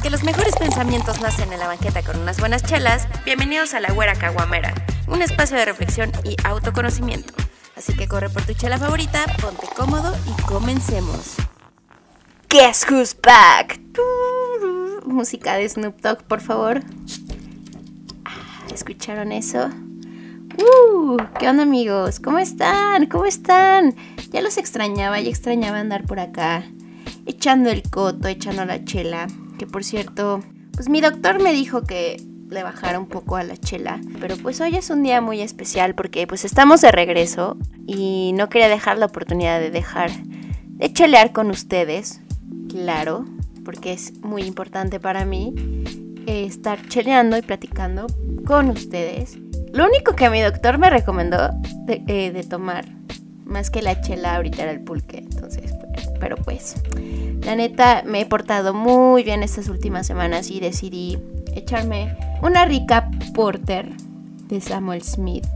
Porque 0.00 0.08
los 0.08 0.24
mejores 0.24 0.56
pensamientos 0.56 1.20
nacen 1.20 1.52
en 1.52 1.58
la 1.58 1.66
banqueta 1.66 2.02
con 2.02 2.18
unas 2.18 2.40
buenas 2.40 2.62
chelas, 2.62 3.06
bienvenidos 3.26 3.74
a 3.74 3.80
la 3.80 3.92
Güera 3.92 4.14
Caguamera, 4.14 4.72
un 5.06 5.20
espacio 5.20 5.58
de 5.58 5.66
reflexión 5.66 6.10
y 6.24 6.36
autoconocimiento. 6.42 7.34
Así 7.76 7.94
que 7.94 8.08
corre 8.08 8.30
por 8.30 8.40
tu 8.40 8.54
chela 8.54 8.78
favorita, 8.78 9.26
ponte 9.42 9.66
cómodo 9.76 10.16
y 10.26 10.42
comencemos. 10.44 11.34
Guess 12.48 12.86
who's 12.90 13.14
back? 13.14 13.78
Música 15.04 15.56
de 15.56 15.68
Snoop 15.68 16.00
Dogg, 16.00 16.22
por 16.22 16.40
favor. 16.40 16.80
Ah, 18.24 18.72
¿Escucharon 18.72 19.32
eso? 19.32 19.68
Uh, 20.56 21.18
¿Qué 21.38 21.46
onda 21.46 21.64
amigos? 21.64 22.20
¿Cómo 22.20 22.38
están? 22.38 23.04
¿Cómo 23.04 23.26
están? 23.26 23.94
Ya 24.30 24.40
los 24.40 24.56
extrañaba, 24.56 25.20
ya 25.20 25.28
extrañaba 25.28 25.78
andar 25.78 26.06
por 26.06 26.20
acá, 26.20 26.64
echando 27.26 27.68
el 27.68 27.82
coto, 27.82 28.28
echando 28.28 28.64
la 28.64 28.82
chela. 28.82 29.26
Que 29.60 29.66
por 29.66 29.84
cierto, 29.84 30.40
pues 30.72 30.88
mi 30.88 31.02
doctor 31.02 31.42
me 31.42 31.52
dijo 31.52 31.82
que 31.82 32.16
le 32.48 32.62
bajara 32.62 32.98
un 32.98 33.08
poco 33.08 33.36
a 33.36 33.44
la 33.44 33.58
chela. 33.58 34.00
Pero 34.18 34.38
pues 34.38 34.58
hoy 34.62 34.74
es 34.74 34.88
un 34.88 35.02
día 35.02 35.20
muy 35.20 35.42
especial 35.42 35.94
porque 35.94 36.26
pues 36.26 36.46
estamos 36.46 36.80
de 36.80 36.90
regreso 36.90 37.58
y 37.86 38.32
no 38.36 38.48
quería 38.48 38.70
dejar 38.70 38.96
la 38.96 39.04
oportunidad 39.04 39.60
de 39.60 39.70
dejar 39.70 40.10
de 40.14 40.90
chelear 40.94 41.32
con 41.32 41.50
ustedes. 41.50 42.22
Claro, 42.70 43.26
porque 43.62 43.92
es 43.92 44.18
muy 44.22 44.44
importante 44.44 44.98
para 44.98 45.26
mí 45.26 45.52
eh, 46.26 46.46
estar 46.46 46.80
cheleando 46.88 47.36
y 47.36 47.42
platicando 47.42 48.06
con 48.46 48.70
ustedes. 48.70 49.36
Lo 49.74 49.84
único 49.84 50.16
que 50.16 50.30
mi 50.30 50.40
doctor 50.40 50.78
me 50.78 50.88
recomendó 50.88 51.50
de, 51.84 52.02
eh, 52.06 52.30
de 52.30 52.44
tomar, 52.44 52.86
más 53.44 53.68
que 53.68 53.82
la 53.82 54.00
chela 54.00 54.36
ahorita 54.36 54.62
era 54.62 54.72
el 54.72 54.80
pulque. 54.80 55.18
Entonces, 55.18 55.74
pero 56.20 56.36
pues, 56.36 56.76
la 57.42 57.56
neta 57.56 58.02
me 58.06 58.20
he 58.20 58.26
portado 58.26 58.74
muy 58.74 59.24
bien 59.24 59.42
estas 59.42 59.68
últimas 59.68 60.06
semanas 60.06 60.50
y 60.50 60.60
decidí 60.60 61.18
echarme 61.54 62.16
una 62.42 62.64
rica 62.64 63.10
porter 63.34 63.88
de 64.48 64.60
Samuel 64.60 65.02
Smith. 65.02 65.46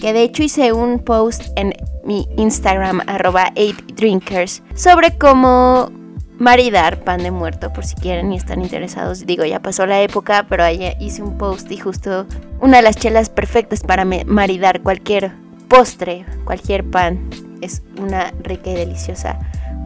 Que 0.00 0.12
de 0.12 0.22
hecho 0.22 0.42
hice 0.42 0.72
un 0.72 1.00
post 1.00 1.48
en 1.56 1.74
mi 2.04 2.28
Instagram, 2.36 3.02
arroba 3.06 3.52
8drinkers, 3.54 4.62
sobre 4.74 5.16
cómo 5.18 5.90
maridar 6.38 7.02
pan 7.02 7.22
de 7.22 7.30
muerto, 7.30 7.72
por 7.72 7.84
si 7.84 7.94
quieren 7.96 8.32
y 8.32 8.36
están 8.36 8.62
interesados. 8.62 9.26
Digo, 9.26 9.44
ya 9.44 9.60
pasó 9.60 9.86
la 9.86 10.00
época, 10.02 10.46
pero 10.48 10.64
ahí 10.64 10.94
hice 11.00 11.22
un 11.22 11.38
post 11.38 11.70
y 11.72 11.78
justo 11.78 12.26
una 12.60 12.78
de 12.78 12.82
las 12.82 12.96
chelas 12.96 13.30
perfectas 13.30 13.82
para 13.82 14.04
maridar 14.04 14.82
cualquier 14.82 15.32
postre, 15.68 16.24
cualquier 16.44 16.84
pan. 16.84 17.28
Es 17.62 17.82
una 17.98 18.32
rica 18.42 18.70
y 18.70 18.74
deliciosa 18.74 19.38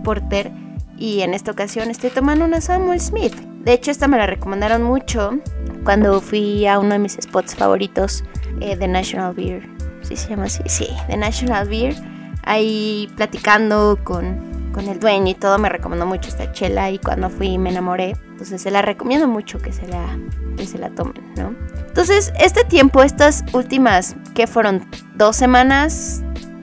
porter. 0.05 0.51
Y 0.97 1.23
en 1.23 1.35
esta 1.35 1.51
ocasión 1.51 1.91
estoy 1.91 2.11
tomando 2.11 2.45
una 2.45 2.61
Samuel 2.61 3.01
Smith. 3.01 3.35
De 3.65 3.73
hecho, 3.73 3.91
esta 3.91 4.09
me 4.09 4.19
la 4.19 4.27
recomendaron 4.27 4.83
mucho 4.83 5.39
cuando 5.85 6.21
fui 6.21 6.67
a 6.67 6.79
uno 6.79 6.91
de 6.91 6.99
mis 6.99 7.17
spots 7.21 7.55
favoritos 7.55 8.25
eh, 8.61 8.77
de 8.77 8.89
National 8.89 9.35
Beer. 9.35 9.69
¿Sí 10.03 10.17
se 10.17 10.31
llama 10.31 10.45
así? 10.45 10.63
Sí, 10.67 10.89
de 11.09 11.17
National 11.17 11.69
Beer. 11.69 11.95
Ahí 12.43 13.09
platicando 13.17 13.99
con 14.03 14.51
con 14.73 14.89
el 14.89 15.01
dueño 15.01 15.31
y 15.31 15.35
todo, 15.35 15.59
me 15.59 15.69
recomendó 15.69 16.07
mucho 16.07 16.29
esta 16.29 16.53
chela 16.53 16.91
y 16.91 16.99
cuando 16.99 17.31
fui 17.31 17.59
me 17.59 17.71
enamoré. 17.71 18.17
Entonces 18.31 18.63
se 18.63 18.71
la 18.71 18.83
recomiendo 18.83 19.29
mucho 19.29 19.59
que 19.59 19.73
se 19.73 19.87
la, 19.87 20.19
que 20.57 20.67
se 20.67 20.79
la 20.79 20.91
tomen, 20.91 21.23
¿no? 21.37 21.55
Entonces, 21.87 22.33
este 22.39 22.65
tiempo, 22.65 23.03
estas 23.03 23.45
últimas, 23.53 24.17
que 24.35 24.47
fueron 24.47 24.89
dos 25.17 25.37
semanas 25.37 26.23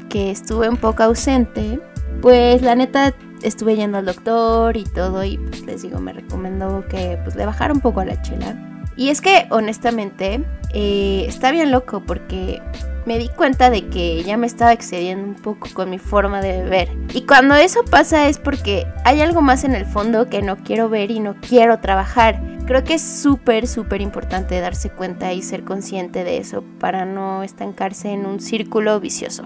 que 0.10 0.32
estuve 0.32 0.70
un 0.70 0.78
poco 0.78 1.04
ausente, 1.04 1.80
pues 2.22 2.62
la 2.62 2.76
neta 2.76 3.14
estuve 3.42 3.76
yendo 3.76 3.98
al 3.98 4.06
doctor 4.06 4.78
y 4.78 4.84
todo 4.84 5.24
y 5.24 5.38
pues 5.38 5.64
les 5.64 5.82
digo, 5.82 6.00
me 6.00 6.14
recomendó 6.14 6.86
que 6.88 7.18
pues 7.24 7.36
le 7.36 7.46
bajara 7.46 7.74
un 7.74 7.82
poco 7.82 8.00
a 8.00 8.06
la 8.06 8.22
chela. 8.22 8.56
Y 8.96 9.10
es 9.10 9.22
que 9.22 9.46
honestamente 9.52 10.44
eh, 10.74 11.26
está 11.28 11.52
bien 11.52 11.72
loco 11.72 12.02
porque 12.06 12.62
me 13.06 13.18
di 13.18 13.30
cuenta 13.30 13.70
de 13.70 13.88
que 13.88 14.22
ya 14.24 14.36
me 14.36 14.48
estaba 14.48 14.74
excediendo 14.74 15.26
un 15.26 15.36
poco 15.36 15.70
con 15.74 15.90
mi 15.90 16.00
forma 16.00 16.42
de 16.42 16.64
beber. 16.64 16.90
Y 17.14 17.22
cuando 17.22 17.56
eso 17.56 17.86
pasa 17.90 18.28
es 18.28 18.38
porque 18.38 18.86
hay 19.06 19.22
algo 19.22 19.42
más 19.42 19.64
en 19.64 19.76
el 19.76 19.86
fondo 19.86 20.28
que 20.30 20.42
no 20.42 20.58
quiero 20.58 20.90
ver 20.90 21.12
y 21.12 21.20
no 21.20 21.36
quiero 21.40 21.80
trabajar. 21.80 22.42
Creo 22.66 22.84
que 22.84 22.96
es 22.96 23.02
súper, 23.02 23.66
súper 23.66 24.02
importante 24.02 24.60
darse 24.60 24.90
cuenta 24.90 25.32
y 25.32 25.42
ser 25.42 25.64
consciente 25.64 26.26
de 26.26 26.38
eso 26.38 26.66
para 26.80 27.06
no 27.06 27.44
estancarse 27.44 28.10
en 28.10 28.26
un 28.26 28.42
círculo 28.42 29.00
vicioso. 29.00 29.44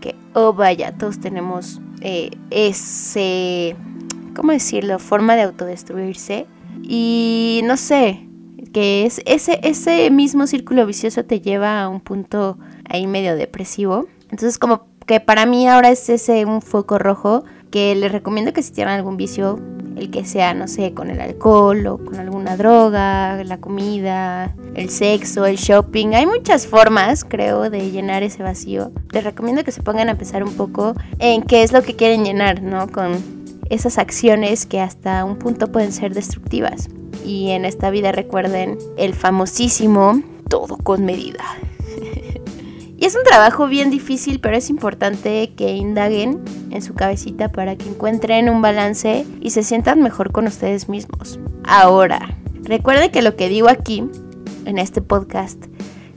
Que, 0.00 0.14
oh 0.32 0.54
vaya, 0.54 0.92
todos 0.96 1.20
tenemos 1.20 1.82
eh, 2.04 2.30
ese, 2.50 3.74
¿cómo 4.36 4.52
decirlo?, 4.52 4.98
forma 4.98 5.34
de 5.34 5.42
autodestruirse. 5.42 6.46
Y 6.82 7.62
no 7.64 7.76
sé, 7.76 8.28
que 8.72 9.06
es 9.06 9.22
ese, 9.24 9.58
ese 9.62 10.10
mismo 10.10 10.46
círculo 10.46 10.84
vicioso 10.84 11.24
te 11.24 11.40
lleva 11.40 11.82
a 11.82 11.88
un 11.88 12.00
punto 12.00 12.58
ahí 12.88 13.06
medio 13.06 13.36
depresivo. 13.36 14.06
Entonces 14.24 14.58
como 14.58 14.86
que 15.06 15.20
para 15.20 15.46
mí 15.46 15.66
ahora 15.66 15.90
es 15.90 16.08
ese 16.08 16.44
un 16.44 16.60
foco 16.60 16.98
rojo 16.98 17.44
que 17.70 17.94
les 17.94 18.12
recomiendo 18.12 18.52
que 18.52 18.62
si 18.62 18.72
tienen 18.72 18.94
algún 18.94 19.16
vicio, 19.16 19.58
el 19.96 20.10
que 20.10 20.24
sea, 20.24 20.54
no 20.54 20.68
sé, 20.68 20.92
con 20.92 21.10
el 21.10 21.20
alcohol 21.20 21.86
o 21.86 21.98
con 21.98 22.16
alguna 22.16 22.56
droga, 22.56 23.42
la 23.44 23.58
comida, 23.58 24.54
el 24.74 24.90
sexo, 24.90 25.46
el 25.46 25.56
shopping. 25.56 26.14
Hay 26.14 26.26
muchas 26.26 26.66
formas, 26.66 27.24
creo, 27.24 27.70
de 27.70 27.90
llenar 27.90 28.22
ese 28.22 28.42
vacío. 28.42 28.92
Les 29.12 29.24
recomiendo 29.24 29.64
que 29.64 29.72
se 29.72 29.82
pongan 29.82 30.08
a 30.08 30.16
pensar 30.16 30.42
un 30.44 30.54
poco 30.54 30.94
en 31.18 31.42
qué 31.42 31.62
es 31.62 31.72
lo 31.72 31.82
que 31.82 31.94
quieren 31.94 32.24
llenar, 32.24 32.62
¿no? 32.62 32.88
Con 32.88 33.12
esas 33.70 33.98
acciones 33.98 34.66
que 34.66 34.80
hasta 34.80 35.24
un 35.24 35.36
punto 35.36 35.70
pueden 35.72 35.92
ser 35.92 36.14
destructivas. 36.14 36.88
Y 37.24 37.50
en 37.50 37.64
esta 37.64 37.90
vida 37.90 38.12
recuerden 38.12 38.78
el 38.96 39.14
famosísimo 39.14 40.20
todo 40.48 40.76
con 40.76 41.04
medida. 41.04 41.44
Y 42.96 43.06
es 43.06 43.14
un 43.16 43.24
trabajo 43.24 43.66
bien 43.66 43.90
difícil, 43.90 44.40
pero 44.40 44.56
es 44.56 44.70
importante 44.70 45.52
que 45.56 45.72
indaguen 45.72 46.40
en 46.70 46.82
su 46.82 46.94
cabecita 46.94 47.50
para 47.50 47.76
que 47.76 47.88
encuentren 47.88 48.48
un 48.48 48.62
balance 48.62 49.26
y 49.40 49.50
se 49.50 49.62
sientan 49.62 50.02
mejor 50.02 50.32
con 50.32 50.46
ustedes 50.46 50.88
mismos. 50.88 51.38
Ahora, 51.64 52.36
recuerden 52.62 53.10
que 53.10 53.22
lo 53.22 53.36
que 53.36 53.48
digo 53.48 53.68
aquí, 53.68 54.04
en 54.64 54.78
este 54.78 55.02
podcast, 55.02 55.62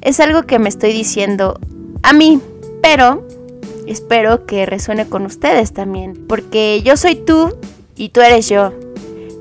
es 0.02 0.20
algo 0.20 0.44
que 0.44 0.60
me 0.60 0.70
estoy 0.70 0.94
diciendo 0.94 1.60
a 2.04 2.14
mí, 2.14 2.40
pero 2.82 3.28
espero 3.88 4.46
que 4.46 4.66
resuene 4.66 5.08
con 5.08 5.26
ustedes 5.26 5.74
también, 5.74 6.26
porque 6.28 6.82
yo 6.84 6.96
soy 6.96 7.16
tú 7.16 7.58
y 7.96 8.10
tú 8.10 8.22
eres 8.22 8.48
yo 8.50 8.74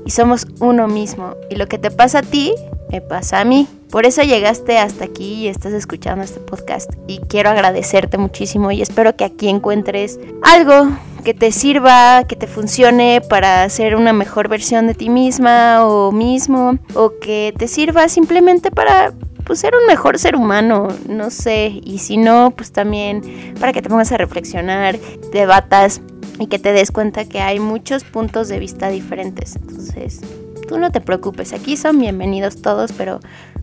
y 0.07 0.11
somos 0.11 0.47
uno 0.61 0.87
mismo. 0.87 1.35
Y 1.49 1.55
lo 1.55 1.67
que 1.67 1.77
te 1.77 1.91
pasa 1.91 2.19
a 2.19 2.23
ti, 2.23 2.53
me 2.91 3.01
pasa 3.01 3.41
a 3.41 3.45
mí. 3.45 3.67
Por 3.91 4.05
eso 4.05 4.21
llegaste 4.21 4.77
hasta 4.77 5.05
aquí 5.05 5.33
y 5.33 5.47
estás 5.47 5.73
escuchando 5.73 6.23
este 6.23 6.39
podcast. 6.39 6.91
Y 7.07 7.19
quiero 7.19 7.49
agradecerte 7.49 8.17
muchísimo 8.17 8.71
y 8.71 8.81
espero 8.81 9.15
que 9.15 9.23
aquí 9.23 9.47
encuentres 9.49 10.19
algo 10.41 10.89
que 11.23 11.33
te 11.33 11.51
sirva, 11.51 12.23
que 12.25 12.35
te 12.35 12.47
funcione 12.47 13.21
para 13.21 13.67
ser 13.69 13.95
una 13.95 14.13
mejor 14.13 14.49
versión 14.49 14.87
de 14.87 14.93
ti 14.93 15.09
misma 15.09 15.85
o 15.85 16.11
mismo. 16.11 16.77
O 16.95 17.13
que 17.19 17.53
te 17.57 17.67
sirva 17.67 18.09
simplemente 18.09 18.71
para 18.71 19.13
pues, 19.45 19.59
ser 19.59 19.73
un 19.75 19.85
mejor 19.87 20.19
ser 20.19 20.35
humano, 20.35 20.89
no 21.07 21.29
sé. 21.29 21.79
Y 21.83 21.99
si 21.99 22.17
no, 22.17 22.51
pues 22.51 22.71
también 22.71 23.53
para 23.59 23.71
que 23.71 23.81
te 23.81 23.89
pongas 23.89 24.11
a 24.11 24.17
reflexionar, 24.17 24.99
debatas 25.31 26.01
y 26.39 26.47
que 26.47 26.59
te 26.59 26.73
des 26.73 26.91
cuenta 26.91 27.25
que 27.25 27.39
hay 27.39 27.59
muchos 27.59 28.03
puntos 28.03 28.49
de 28.49 28.59
vista 28.59 28.89
diferentes. 28.89 29.55
Entonces, 29.55 30.21
tú 30.67 30.77
no 30.77 30.91
te 30.91 31.01
preocupes, 31.01 31.53
aquí 31.53 31.77
son 31.77 31.99
bienvenidos 31.99 32.61
todos, 32.61 32.91
pero 32.91 33.19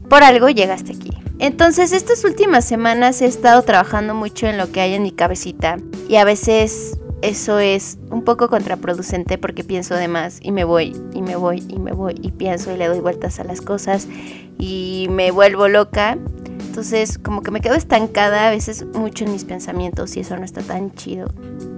por 0.09 0.22
algo 0.22 0.48
llegaste 0.48 0.92
aquí. 0.92 1.10
Entonces, 1.38 1.92
estas 1.92 2.25
últimas 2.25 2.65
semanas 2.65 3.20
he 3.20 3.26
estado 3.26 3.62
trabajando 3.62 4.15
mucho 4.15 4.47
en 4.47 4.56
lo 4.56 4.70
que 4.70 4.81
hay 4.81 4.94
en 4.94 5.03
mi 5.03 5.10
cabecita 5.10 5.76
y 6.09 6.16
a 6.16 6.25
veces 6.25 6.98
eso 7.22 7.59
es 7.59 7.98
un 8.10 8.22
poco 8.22 8.48
contraproducente 8.48 9.38
porque 9.38 9.65
pienso 9.65 9.94
de 9.94 10.09
más 10.09 10.38
y 10.41 10.53
me 10.53 10.65
voy 10.65 10.97
y 11.12 11.22
me 11.22 11.37
voy 11.37 11.65
y 11.69 11.78
me 11.78 11.92
voy 11.92 12.15
y 12.22 12.31
pienso 12.31 12.72
y 12.72 12.76
le 12.76 12.86
doy 12.86 13.01
vueltas 13.01 13.41
a 13.41 13.45
las 13.45 13.60
cosas 13.60 14.07
y 14.59 15.09
me 15.10 15.30
vuelvo 15.30 15.68
loca. 15.68 16.18
Entonces, 16.66 17.18
como 17.18 17.42
que 17.42 17.50
me 17.50 17.60
quedo 17.60 17.74
estancada 17.74 18.48
a 18.48 18.50
veces 18.50 18.84
mucho 18.95 19.24
en 19.24 19.33
mis 19.33 19.45
pensamientos 19.45 20.16
y 20.16 20.21
eso 20.21 20.36
no 20.36 20.45
está 20.45 20.60
tan 20.62 20.92
chido 20.95 21.33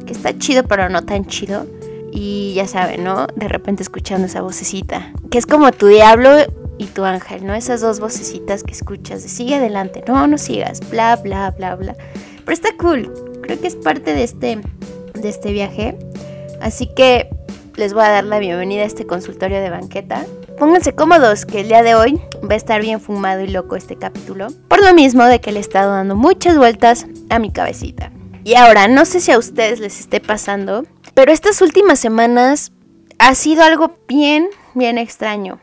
que 0.06 0.12
está 0.12 0.38
chido 0.38 0.64
pero 0.64 0.88
no 0.88 1.04
tan 1.04 1.26
chido. 1.26 1.66
Y 2.18 2.54
ya 2.54 2.66
saben, 2.66 3.04
¿no? 3.04 3.26
De 3.36 3.46
repente 3.46 3.82
escuchando 3.82 4.26
esa 4.26 4.40
vocecita, 4.40 5.12
que 5.30 5.36
es 5.36 5.44
como 5.44 5.70
tu 5.70 5.86
diablo 5.88 6.30
y 6.78 6.86
tu 6.86 7.04
ángel, 7.04 7.44
¿no? 7.44 7.52
Esas 7.52 7.82
dos 7.82 8.00
vocecitas 8.00 8.62
que 8.62 8.72
escuchas 8.72 9.22
de 9.22 9.28
sigue 9.28 9.56
adelante, 9.56 10.02
no, 10.08 10.26
no 10.26 10.38
sigas, 10.38 10.80
bla, 10.88 11.16
bla, 11.16 11.50
bla, 11.50 11.76
bla. 11.76 11.94
Pero 12.38 12.52
está 12.52 12.70
cool, 12.78 13.12
creo 13.42 13.60
que 13.60 13.66
es 13.66 13.76
parte 13.76 14.14
de 14.14 14.24
este, 14.24 14.58
de 15.12 15.28
este 15.28 15.52
viaje. 15.52 15.98
Así 16.62 16.86
que 16.86 17.28
les 17.74 17.92
voy 17.92 18.04
a 18.04 18.08
dar 18.08 18.24
la 18.24 18.38
bienvenida 18.38 18.84
a 18.84 18.86
este 18.86 19.06
consultorio 19.06 19.60
de 19.60 19.68
banqueta. 19.68 20.24
Pónganse 20.58 20.94
cómodos, 20.94 21.44
que 21.44 21.60
el 21.60 21.68
día 21.68 21.82
de 21.82 21.96
hoy 21.96 22.18
va 22.42 22.54
a 22.54 22.56
estar 22.56 22.80
bien 22.80 22.98
fumado 22.98 23.42
y 23.42 23.48
loco 23.48 23.76
este 23.76 23.96
capítulo. 23.96 24.46
Por 24.68 24.82
lo 24.82 24.94
mismo 24.94 25.26
de 25.26 25.38
que 25.42 25.52
le 25.52 25.58
he 25.58 25.60
estado 25.60 25.92
dando 25.92 26.16
muchas 26.16 26.56
vueltas 26.56 27.06
a 27.28 27.38
mi 27.38 27.52
cabecita. 27.52 28.10
Y 28.42 28.54
ahora, 28.54 28.88
no 28.88 29.04
sé 29.04 29.20
si 29.20 29.32
a 29.32 29.38
ustedes 29.38 29.80
les 29.80 30.00
esté 30.00 30.20
pasando, 30.20 30.84
pero 31.16 31.32
estas 31.32 31.62
últimas 31.62 31.98
semanas 31.98 32.72
ha 33.18 33.34
sido 33.34 33.64
algo 33.64 33.96
bien, 34.06 34.50
bien 34.74 34.98
extraño. 34.98 35.58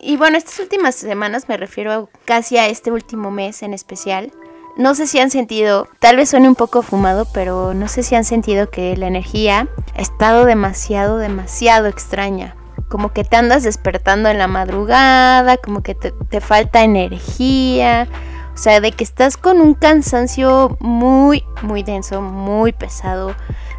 Y 0.00 0.16
bueno, 0.16 0.36
estas 0.36 0.58
últimas 0.58 0.96
semanas 0.96 1.48
me 1.48 1.56
refiero 1.56 2.10
casi 2.24 2.58
a 2.58 2.66
este 2.66 2.90
último 2.90 3.30
mes 3.30 3.62
en 3.62 3.74
especial. 3.74 4.32
No 4.76 4.96
sé 4.96 5.06
si 5.06 5.20
han 5.20 5.30
sentido, 5.30 5.86
tal 6.00 6.16
vez 6.16 6.30
suene 6.30 6.48
un 6.48 6.56
poco 6.56 6.82
fumado, 6.82 7.28
pero 7.32 7.74
no 7.74 7.86
sé 7.86 8.02
si 8.02 8.16
han 8.16 8.24
sentido 8.24 8.70
que 8.70 8.96
la 8.96 9.06
energía 9.06 9.68
ha 9.94 10.00
estado 10.00 10.44
demasiado, 10.46 11.18
demasiado 11.18 11.86
extraña. 11.86 12.56
Como 12.88 13.12
que 13.12 13.22
te 13.22 13.36
andas 13.36 13.62
despertando 13.62 14.28
en 14.30 14.38
la 14.38 14.48
madrugada, 14.48 15.58
como 15.58 15.84
que 15.84 15.94
te, 15.94 16.10
te 16.10 16.40
falta 16.40 16.82
energía. 16.82 18.08
O 18.58 18.60
sea, 18.60 18.80
de 18.80 18.90
que 18.90 19.04
estás 19.04 19.36
con 19.36 19.60
un 19.60 19.74
cansancio 19.74 20.76
muy, 20.80 21.44
muy 21.62 21.84
denso, 21.84 22.20
muy 22.20 22.72
pesado. 22.72 23.36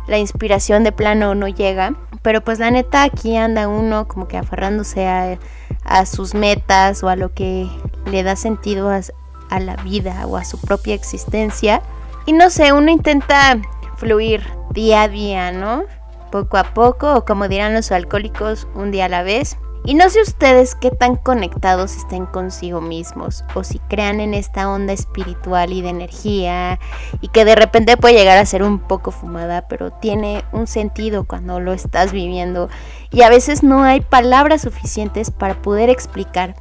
La 0.08 0.20
inspiración 0.20 0.86
de 0.86 0.94
plano 0.94 1.36
no 1.36 1.50
llega. 1.50 1.96
Pero 2.22 2.40
pues 2.46 2.60
la 2.60 2.72
neta 2.72 3.04
aquí 3.04 3.36
anda 3.36 3.68
uno 3.68 4.08
como 4.08 4.30
que 4.30 4.38
aferrándose 4.38 5.06
a, 5.06 6.06
sus 6.06 6.34
metas 6.34 7.04
o 7.04 7.10
a 7.10 7.18
lo 7.18 7.34
que 7.34 7.68
le 8.10 8.24
da 8.24 8.38
sentido 8.38 8.90
a, 8.90 9.02
a 9.50 9.60
la 9.60 9.76
vida 9.76 10.26
o 10.26 10.38
a 10.38 10.46
su 10.46 10.58
propia 10.62 10.96
existencia. 10.96 11.82
Y 12.26 12.32
no 12.32 12.50
sé, 12.50 12.72
uno 12.72 12.90
intenta 12.90 13.60
fluir 13.98 14.46
día 14.72 15.02
a 15.02 15.08
día, 15.10 15.52
¿no? 15.52 15.84
Poco 16.32 16.56
a 16.56 16.74
poco, 16.74 17.16
o 17.16 17.26
como 17.26 17.50
dirán 17.50 17.74
los 17.74 17.92
alcohólicos, 17.92 18.66
un 18.76 18.92
día 18.92 19.06
a 19.06 19.10
la 19.10 19.24
vez. 19.24 19.58
Y 19.86 19.94
no 19.94 20.10
sé 20.10 20.22
ustedes 20.22 20.76
qué 20.76 20.92
tan 20.92 21.16
conectados 21.16 21.96
estén 21.96 22.26
consigo 22.26 22.82
mismos 22.82 23.44
o 23.56 23.64
si 23.64 23.80
crean 23.80 24.20
en 24.20 24.34
esta 24.34 24.70
onda 24.70 24.94
espiritual 24.94 25.72
y 25.74 25.82
de 25.82 25.90
energía 25.90 26.80
y 27.22 27.30
que 27.30 27.46
de 27.46 27.56
repente 27.56 27.98
puede 27.98 28.16
llegar 28.16 28.38
a 28.38 28.46
ser 28.46 28.62
un 28.62 28.80
poco 28.80 29.12
fumada, 29.12 29.68
pero 29.68 29.92
tiene 29.92 30.44
un 30.52 30.68
sentido 30.68 31.24
cuando 31.24 31.60
lo 31.60 31.74
estás 31.74 32.12
viviendo 32.12 32.70
y 33.10 33.22
a 33.24 33.30
veces 33.30 33.64
no 33.64 33.84
hay 33.84 34.02
palabras 34.02 34.62
suficientes 34.62 35.32
para 35.32 35.56
poder 35.62 35.90
explicar 35.90 36.56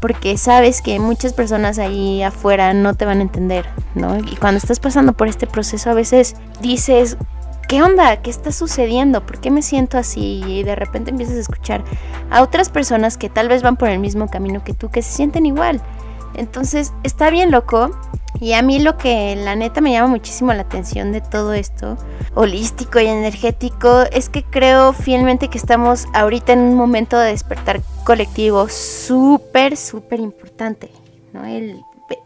porque 0.00 0.36
sabes 0.36 0.82
que 0.82 0.98
muchas 0.98 1.32
personas 1.32 1.78
ahí 1.78 2.22
afuera 2.22 2.74
no 2.74 2.94
te 2.94 3.04
van 3.04 3.18
a 3.18 3.22
entender, 3.22 3.66
¿no? 3.94 4.18
Y 4.18 4.36
cuando 4.36 4.58
estás 4.58 4.80
pasando 4.80 5.12
por 5.12 5.28
este 5.28 5.46
proceso 5.46 5.90
a 5.90 5.94
veces 5.94 6.34
dices, 6.60 7.16
¿qué 7.72 7.82
onda? 7.82 8.20
¿Qué 8.20 8.28
está 8.28 8.52
sucediendo? 8.52 9.24
¿Por 9.24 9.40
qué 9.40 9.50
me 9.50 9.62
siento 9.62 9.96
así? 9.96 10.42
Y 10.46 10.62
de 10.62 10.74
repente 10.74 11.10
empiezas 11.10 11.36
a 11.36 11.40
escuchar 11.40 11.82
a 12.30 12.42
otras 12.42 12.68
personas 12.68 13.16
que 13.16 13.30
tal 13.30 13.48
vez 13.48 13.62
van 13.62 13.78
por 13.78 13.88
el 13.88 13.98
mismo 13.98 14.28
camino 14.28 14.62
que 14.62 14.74
tú, 14.74 14.90
que 14.90 15.00
se 15.00 15.10
sienten 15.10 15.46
igual. 15.46 15.80
Entonces 16.34 16.92
está 17.02 17.30
bien 17.30 17.50
loco. 17.50 17.90
Y 18.38 18.52
a 18.52 18.60
mí 18.60 18.78
lo 18.78 18.98
que 18.98 19.36
la 19.36 19.56
neta 19.56 19.80
me 19.80 19.90
llama 19.90 20.08
muchísimo 20.08 20.52
la 20.52 20.62
atención 20.62 21.12
de 21.12 21.22
todo 21.22 21.54
esto, 21.54 21.96
holístico 22.34 23.00
y 23.00 23.06
energético, 23.06 24.02
es 24.12 24.28
que 24.28 24.42
creo 24.42 24.92
fielmente 24.92 25.48
que 25.48 25.56
estamos 25.56 26.08
ahorita 26.12 26.52
en 26.52 26.58
un 26.58 26.74
momento 26.74 27.16
de 27.18 27.30
despertar 27.30 27.80
colectivo 28.04 28.68
súper, 28.68 29.78
súper 29.78 30.20
importante. 30.20 30.90
¿no? 31.32 31.46
El 31.46 31.80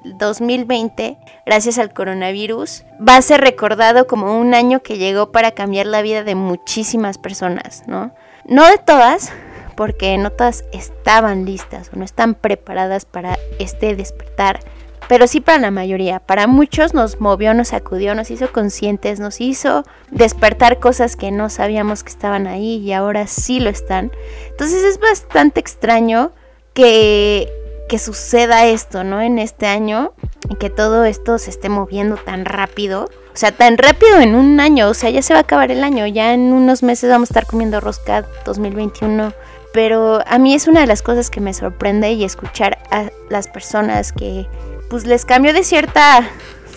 2020, 0.05 1.19
gracias 1.44 1.79
al 1.79 1.93
coronavirus, 1.93 2.85
va 3.06 3.17
a 3.17 3.23
ser 3.23 3.41
recordado 3.41 4.06
como 4.06 4.38
un 4.38 4.55
año 4.55 4.83
que 4.83 4.99
llegó 4.99 5.33
para 5.33 5.53
cambiar 5.53 5.87
la 5.87 6.03
vida 6.03 6.25
de 6.25 6.35
muchísimas 6.35 7.19
personas, 7.19 7.85
¿no? 7.87 8.15
No 8.44 8.67
de 8.69 8.79
todas, 8.79 9.33
porque 9.77 10.17
no 10.19 10.31
todas 10.31 10.65
estaban 10.73 11.44
listas 11.44 11.91
o 11.93 11.97
no 11.99 12.05
están 12.05 12.35
preparadas 12.35 13.05
para 13.05 13.38
este 13.59 13.94
despertar, 13.94 14.61
pero 15.09 15.27
sí 15.27 15.41
para 15.41 15.59
la 15.59 15.71
mayoría. 15.71 16.19
Para 16.21 16.47
muchos 16.47 16.94
nos 16.94 17.21
movió, 17.21 17.55
nos 17.55 17.69
sacudió, 17.69 18.15
nos 18.15 18.31
hizo 18.31 18.50
conscientes, 18.53 19.21
nos 19.21 19.41
hizo 19.41 19.85
despertar 20.11 20.81
cosas 20.81 21.17
que 21.17 21.31
no 21.31 21.49
sabíamos 21.49 22.03
que 22.03 22.11
estaban 22.11 22.47
ahí 22.47 22.77
y 22.79 22.93
ahora 22.93 23.27
sí 23.27 23.61
lo 23.61 23.71
están. 23.71 24.11
Entonces 24.50 24.83
es 24.83 24.99
bastante 24.99 25.61
extraño 25.61 26.33
que 26.75 27.49
que 27.88 27.99
suceda 27.99 28.67
esto, 28.67 29.05
¿no? 29.05 29.21
En 29.21 29.38
este 29.38 29.67
año 29.67 30.12
y 30.49 30.56
que 30.56 30.71
todo 30.71 31.05
esto 31.05 31.38
se 31.38 31.50
esté 31.50 31.69
moviendo 31.69 32.17
tan 32.17 32.44
rápido. 32.44 33.05
O 33.05 33.38
sea, 33.38 33.53
tan 33.53 33.77
rápido 33.77 34.19
en 34.21 34.35
un 34.35 34.61
año, 34.61 34.88
o 34.88 34.94
sea, 34.94 35.11
ya 35.11 35.23
se 35.23 35.35
va 35.35 35.41
a 35.41 35.43
acabar 35.43 35.71
el 35.71 35.85
año, 35.85 36.06
ya 36.06 36.33
en 36.33 36.53
unos 36.53 36.83
meses 36.83 37.11
vamos 37.11 37.31
a 37.31 37.33
estar 37.33 37.47
comiendo 37.47 37.81
rosca 37.81 38.25
2021. 38.44 39.33
Pero 39.73 40.21
a 40.27 40.38
mí 40.38 40.55
es 40.55 40.69
una 40.69 40.81
de 40.81 40.87
las 40.87 41.03
cosas 41.03 41.29
que 41.29 41.41
me 41.41 41.53
sorprende 41.53 42.12
y 42.12 42.25
escuchar 42.25 42.79
a 42.91 43.11
las 43.29 43.47
personas 43.47 44.12
que 44.12 44.47
pues 44.88 45.05
les 45.05 45.25
cambió 45.27 45.53
de 45.53 45.65
cierta 45.65 46.27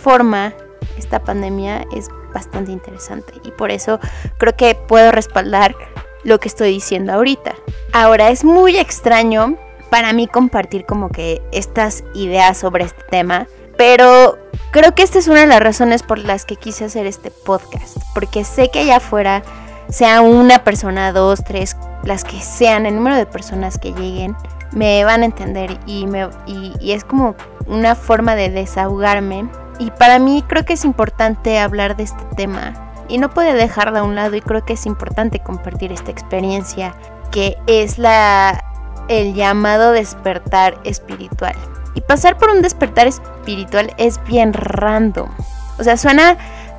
forma 0.04 0.54
esta 0.98 1.24
pandemia 1.24 1.86
es 1.96 2.10
bastante 2.34 2.72
interesante 2.72 3.34
y 3.44 3.52
por 3.52 3.72
eso 3.72 4.00
creo 4.38 4.56
que 4.56 4.76
puedo 4.76 5.12
respaldar 5.12 5.76
lo 6.24 6.40
que 6.40 6.50
estoy 6.50 6.72
diciendo 6.72 7.14
ahorita. 7.14 7.56
Ahora 7.94 8.30
es 8.30 8.44
muy 8.44 8.78
extraño 8.78 9.58
para 9.90 10.14
mí 10.14 10.28
compartir 10.28 10.86
como 10.86 11.10
que 11.10 11.42
estas 11.52 12.04
ideas 12.14 12.58
sobre 12.58 12.86
este 12.86 13.04
tema, 13.10 13.48
pero 13.78 14.38
creo 14.72 14.94
que 14.94 15.04
esta 15.04 15.20
es 15.20 15.28
una 15.28 15.42
de 15.42 15.48
las 15.48 15.62
razones 15.62 16.04
por 16.04 16.20
las 16.20 16.46
que 16.46 16.56
quise 16.56 16.86
hacer 16.86 17.06
este 17.06 17.32
podcast, 17.32 17.98
porque 18.14 18.44
sé 18.44 18.70
que 18.70 18.80
allá 18.80 18.98
afuera, 18.98 19.44
sea 19.90 20.22
una 20.22 20.64
persona, 20.64 21.12
dos, 21.12 21.44
tres, 21.44 21.76
las 22.04 22.24
que 22.24 22.40
sean, 22.42 22.86
el 22.86 22.96
número 22.96 23.16
de 23.16 23.26
personas 23.26 23.78
que 23.78 23.92
lleguen, 23.94 24.36
me 24.72 25.04
van 25.04 25.24
a 25.24 25.26
entender 25.26 25.80
y, 25.86 26.06
me, 26.06 26.30
y, 26.46 26.92
es 26.92 27.04
como 27.04 27.36
una 27.66 27.96
forma 27.96 28.36
de 28.36 28.50
desahogarme. 28.50 29.50
Y 29.80 29.92
para 29.92 30.20
mí 30.20 30.44
creo 30.48 30.66
que 30.66 30.74
es 30.74 30.86
importante 30.86 31.58
hablar 31.58 31.96
de 31.96 32.04
este 32.04 32.24
tema 32.36 32.74
y 33.08 33.18
no 33.18 33.30
puede 33.32 33.54
dejarla 33.54 34.02
a 34.02 34.04
un 34.04 34.16
lado 34.16 34.36
y 34.36 34.42
creo 34.42 34.64
que 34.64 34.74
es 34.74 34.86
importante 34.86 35.40
compartir 35.40 35.92
esta 35.92 36.12
experiencia 36.12 36.94
que 37.32 37.58
es 37.68 37.98
la 37.98 38.64
el 39.10 39.34
llamado 39.34 39.92
despertar 39.92 40.80
espiritual. 40.86 41.56
Y 41.96 42.02
pasar 42.02 42.38
por 42.38 42.50
un 42.52 42.62
despertar 42.62 43.08
espiritual 43.08 43.94
es 43.98 44.24
bien 44.24 44.54
random. 44.54 45.30
O 45.78 45.84
sea, 45.84 45.98
suena 45.98 46.38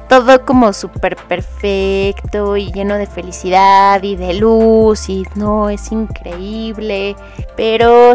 todo 0.09 0.44
como 0.44 0.73
súper 0.73 1.17
perfecto 1.17 2.56
y 2.56 2.73
lleno 2.73 2.97
de 2.97 3.06
felicidad 3.06 4.03
y 4.03 4.17
de 4.17 4.35
luz 4.35 5.09
y 5.09 5.25
no, 5.35 5.69
es 5.69 5.93
increíble. 5.93 7.17
Pero 7.56 8.15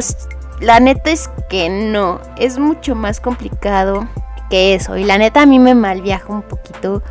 la 0.60 0.80
neta 0.80 1.12
es 1.12 1.30
que 1.50 1.70
no, 1.70 2.20
es 2.38 2.58
mucho 2.58 2.96
más 2.96 3.20
complicado 3.20 4.08
que 4.50 4.76
eso. 4.76 4.98
Y 4.98 5.04
la 5.04 5.18
neta 5.18 5.44
a 5.44 5.46
mí 5.46 5.60
me 5.60 5.76
malviaja 5.76 6.32
un 6.34 6.42
poquito 6.42 7.02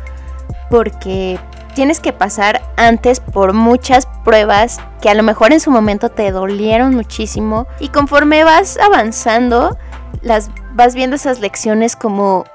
porque 0.69 1.39
tienes 1.75 1.99
que 1.99 2.13
pasar 2.13 2.61
antes 2.77 3.19
por 3.19 3.53
muchas 3.53 4.07
pruebas 4.23 4.79
que 5.01 5.09
a 5.09 5.13
lo 5.13 5.21
mejor 5.21 5.53
en 5.53 5.59
su 5.59 5.69
momento 5.69 6.09
te 6.09 6.31
dolieron 6.31 6.95
muchísimo 6.95 7.67
y 7.79 7.89
conforme 7.89 8.43
vas 8.43 8.79
avanzando 8.79 9.77
las 10.23 10.49
vas 10.73 10.95
viendo 10.95 11.17
esas 11.17 11.39
lecciones 11.41 11.95
como 11.95 12.45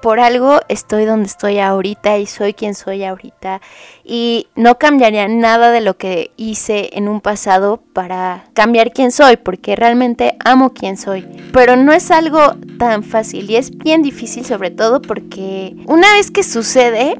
por 0.00 0.18
algo 0.18 0.60
estoy 0.68 1.04
donde 1.04 1.26
estoy 1.26 1.58
ahorita 1.58 2.16
y 2.16 2.26
soy 2.26 2.54
quien 2.54 2.74
soy 2.74 3.04
ahorita 3.04 3.60
y 4.02 4.48
no 4.56 4.78
cambiaría 4.78 5.28
nada 5.28 5.70
de 5.70 5.82
lo 5.82 5.98
que 5.98 6.30
hice 6.36 6.88
en 6.94 7.06
un 7.06 7.20
pasado 7.20 7.82
para 7.92 8.46
cambiar 8.54 8.92
quién 8.92 9.12
soy 9.12 9.36
porque 9.36 9.76
realmente 9.76 10.36
amo 10.42 10.72
quién 10.72 10.96
soy. 10.96 11.26
Pero 11.52 11.76
no 11.76 11.92
es 11.92 12.10
algo 12.10 12.54
tan 12.78 13.02
fácil 13.02 13.50
y 13.50 13.56
es 13.56 13.76
bien 13.76 14.00
difícil 14.02 14.46
sobre 14.46 14.70
todo 14.70 15.02
porque 15.02 15.76
una 15.86 16.10
vez 16.14 16.30
que 16.30 16.42
sucede 16.42 17.18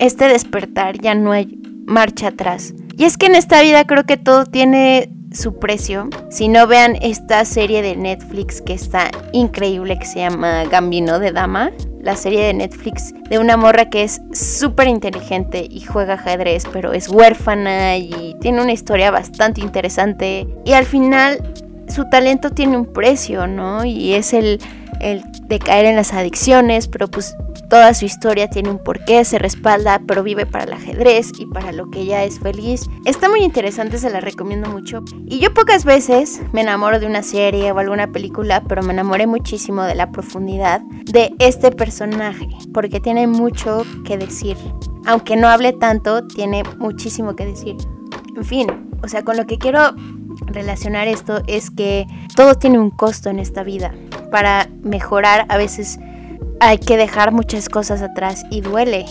este 0.00 0.28
despertar 0.28 0.98
ya 0.98 1.14
no 1.14 1.30
hay 1.30 1.58
marcha 1.86 2.28
atrás. 2.28 2.74
Y 2.96 3.04
es 3.04 3.16
que 3.16 3.26
en 3.26 3.34
esta 3.34 3.62
vida 3.62 3.84
creo 3.84 4.04
que 4.04 4.16
todo 4.16 4.46
tiene 4.46 5.10
su 5.32 5.58
precio. 5.58 6.08
Si 6.30 6.48
no 6.48 6.66
vean 6.66 6.96
esta 7.02 7.44
serie 7.44 7.82
de 7.82 7.94
Netflix 7.96 8.60
que 8.62 8.72
está 8.72 9.10
increíble 9.32 9.98
que 9.98 10.06
se 10.06 10.20
llama 10.20 10.64
Gambino 10.64 11.18
de 11.18 11.32
Dama, 11.32 11.70
la 12.00 12.16
serie 12.16 12.44
de 12.46 12.54
Netflix 12.54 13.12
de 13.28 13.38
una 13.38 13.56
morra 13.56 13.90
que 13.90 14.02
es 14.02 14.22
súper 14.32 14.88
inteligente 14.88 15.66
y 15.70 15.82
juega 15.82 16.14
ajedrez, 16.14 16.64
pero 16.72 16.94
es 16.94 17.08
huérfana 17.08 17.98
y 17.98 18.36
tiene 18.40 18.62
una 18.62 18.72
historia 18.72 19.10
bastante 19.10 19.60
interesante. 19.60 20.48
Y 20.64 20.72
al 20.72 20.86
final 20.86 21.54
su 21.88 22.08
talento 22.08 22.50
tiene 22.50 22.76
un 22.78 22.86
precio, 22.86 23.46
¿no? 23.46 23.84
Y 23.84 24.14
es 24.14 24.32
el, 24.32 24.60
el 25.00 25.22
de 25.42 25.58
caer 25.58 25.84
en 25.84 25.96
las 25.96 26.14
adicciones, 26.14 26.88
pero 26.88 27.08
pues 27.08 27.36
Toda 27.70 27.94
su 27.94 28.04
historia 28.04 28.50
tiene 28.50 28.68
un 28.68 28.82
porqué, 28.82 29.24
se 29.24 29.38
respalda, 29.38 30.02
pero 30.04 30.24
vive 30.24 30.44
para 30.44 30.64
el 30.64 30.72
ajedrez 30.72 31.30
y 31.38 31.46
para 31.46 31.70
lo 31.70 31.88
que 31.88 32.00
ella 32.00 32.24
es 32.24 32.40
feliz. 32.40 32.90
Está 33.04 33.28
muy 33.28 33.44
interesante, 33.44 33.96
se 33.98 34.10
la 34.10 34.18
recomiendo 34.18 34.68
mucho. 34.68 35.04
Y 35.26 35.38
yo 35.38 35.54
pocas 35.54 35.84
veces 35.84 36.42
me 36.52 36.62
enamoro 36.62 36.98
de 36.98 37.06
una 37.06 37.22
serie 37.22 37.70
o 37.70 37.78
alguna 37.78 38.08
película, 38.10 38.64
pero 38.66 38.82
me 38.82 38.92
enamoré 38.92 39.28
muchísimo 39.28 39.84
de 39.84 39.94
la 39.94 40.10
profundidad 40.10 40.80
de 41.04 41.32
este 41.38 41.70
personaje, 41.70 42.48
porque 42.74 42.98
tiene 42.98 43.28
mucho 43.28 43.84
que 44.04 44.18
decir. 44.18 44.56
Aunque 45.06 45.36
no 45.36 45.46
hable 45.46 45.72
tanto, 45.72 46.26
tiene 46.26 46.64
muchísimo 46.78 47.36
que 47.36 47.46
decir. 47.46 47.76
En 48.36 48.44
fin, 48.44 48.90
o 49.00 49.06
sea, 49.06 49.22
con 49.22 49.36
lo 49.36 49.46
que 49.46 49.58
quiero 49.58 49.94
relacionar 50.46 51.06
esto 51.06 51.40
es 51.46 51.70
que 51.70 52.08
todo 52.34 52.56
tiene 52.56 52.80
un 52.80 52.90
costo 52.90 53.30
en 53.30 53.38
esta 53.38 53.62
vida. 53.62 53.94
Para 54.32 54.68
mejorar 54.82 55.46
a 55.48 55.56
veces 55.56 56.00
hay 56.60 56.78
que 56.78 56.96
dejar 56.96 57.32
muchas 57.32 57.68
cosas 57.68 58.02
atrás 58.02 58.44
y 58.50 58.60
duele. 58.60 59.06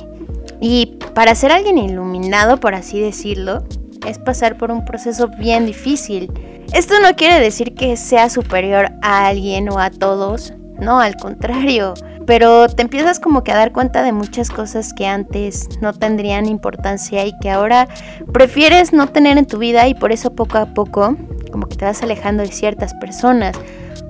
Y 0.62 0.98
para 1.14 1.36
ser 1.36 1.52
alguien 1.52 1.78
iluminado, 1.78 2.60
por 2.60 2.76
así 2.76 3.00
decirlo, 3.00 3.64
es 4.08 4.18
pasar 4.20 4.58
por 4.58 4.72
un 4.72 4.86
proceso 4.86 5.28
bien 5.28 5.66
difícil. 5.66 6.32
Esto 6.74 6.96
no 7.02 7.16
quiere 7.16 7.40
decir 7.40 7.74
que 7.74 7.98
sea 7.98 8.30
superior 8.30 8.92
a 9.02 9.28
alguien 9.28 9.70
o 9.70 9.80
a 9.80 9.90
todos, 9.90 10.54
no, 10.80 11.00
al 11.00 11.18
contrario, 11.18 11.96
pero 12.26 12.70
te 12.70 12.84
empiezas 12.84 13.20
como 13.20 13.44
que 13.44 13.52
a 13.52 13.58
dar 13.58 13.72
cuenta 13.72 14.04
de 14.04 14.12
muchas 14.12 14.52
cosas 14.52 14.94
que 14.94 15.08
antes 15.08 15.68
no 15.82 15.94
tendrían 15.94 16.46
importancia 16.46 17.26
y 17.26 17.38
que 17.40 17.50
ahora 17.50 17.88
prefieres 18.32 18.94
no 18.94 19.08
tener 19.08 19.40
en 19.40 19.48
tu 19.48 19.58
vida 19.58 19.88
y 19.88 19.96
por 19.96 20.12
eso 20.12 20.36
poco 20.36 20.60
a 20.60 20.68
poco 20.68 21.18
como 21.52 21.68
que 21.68 21.76
te 21.76 21.86
vas 21.86 22.04
alejando 22.04 22.44
de 22.44 22.52
ciertas 22.52 22.94
personas 22.94 23.58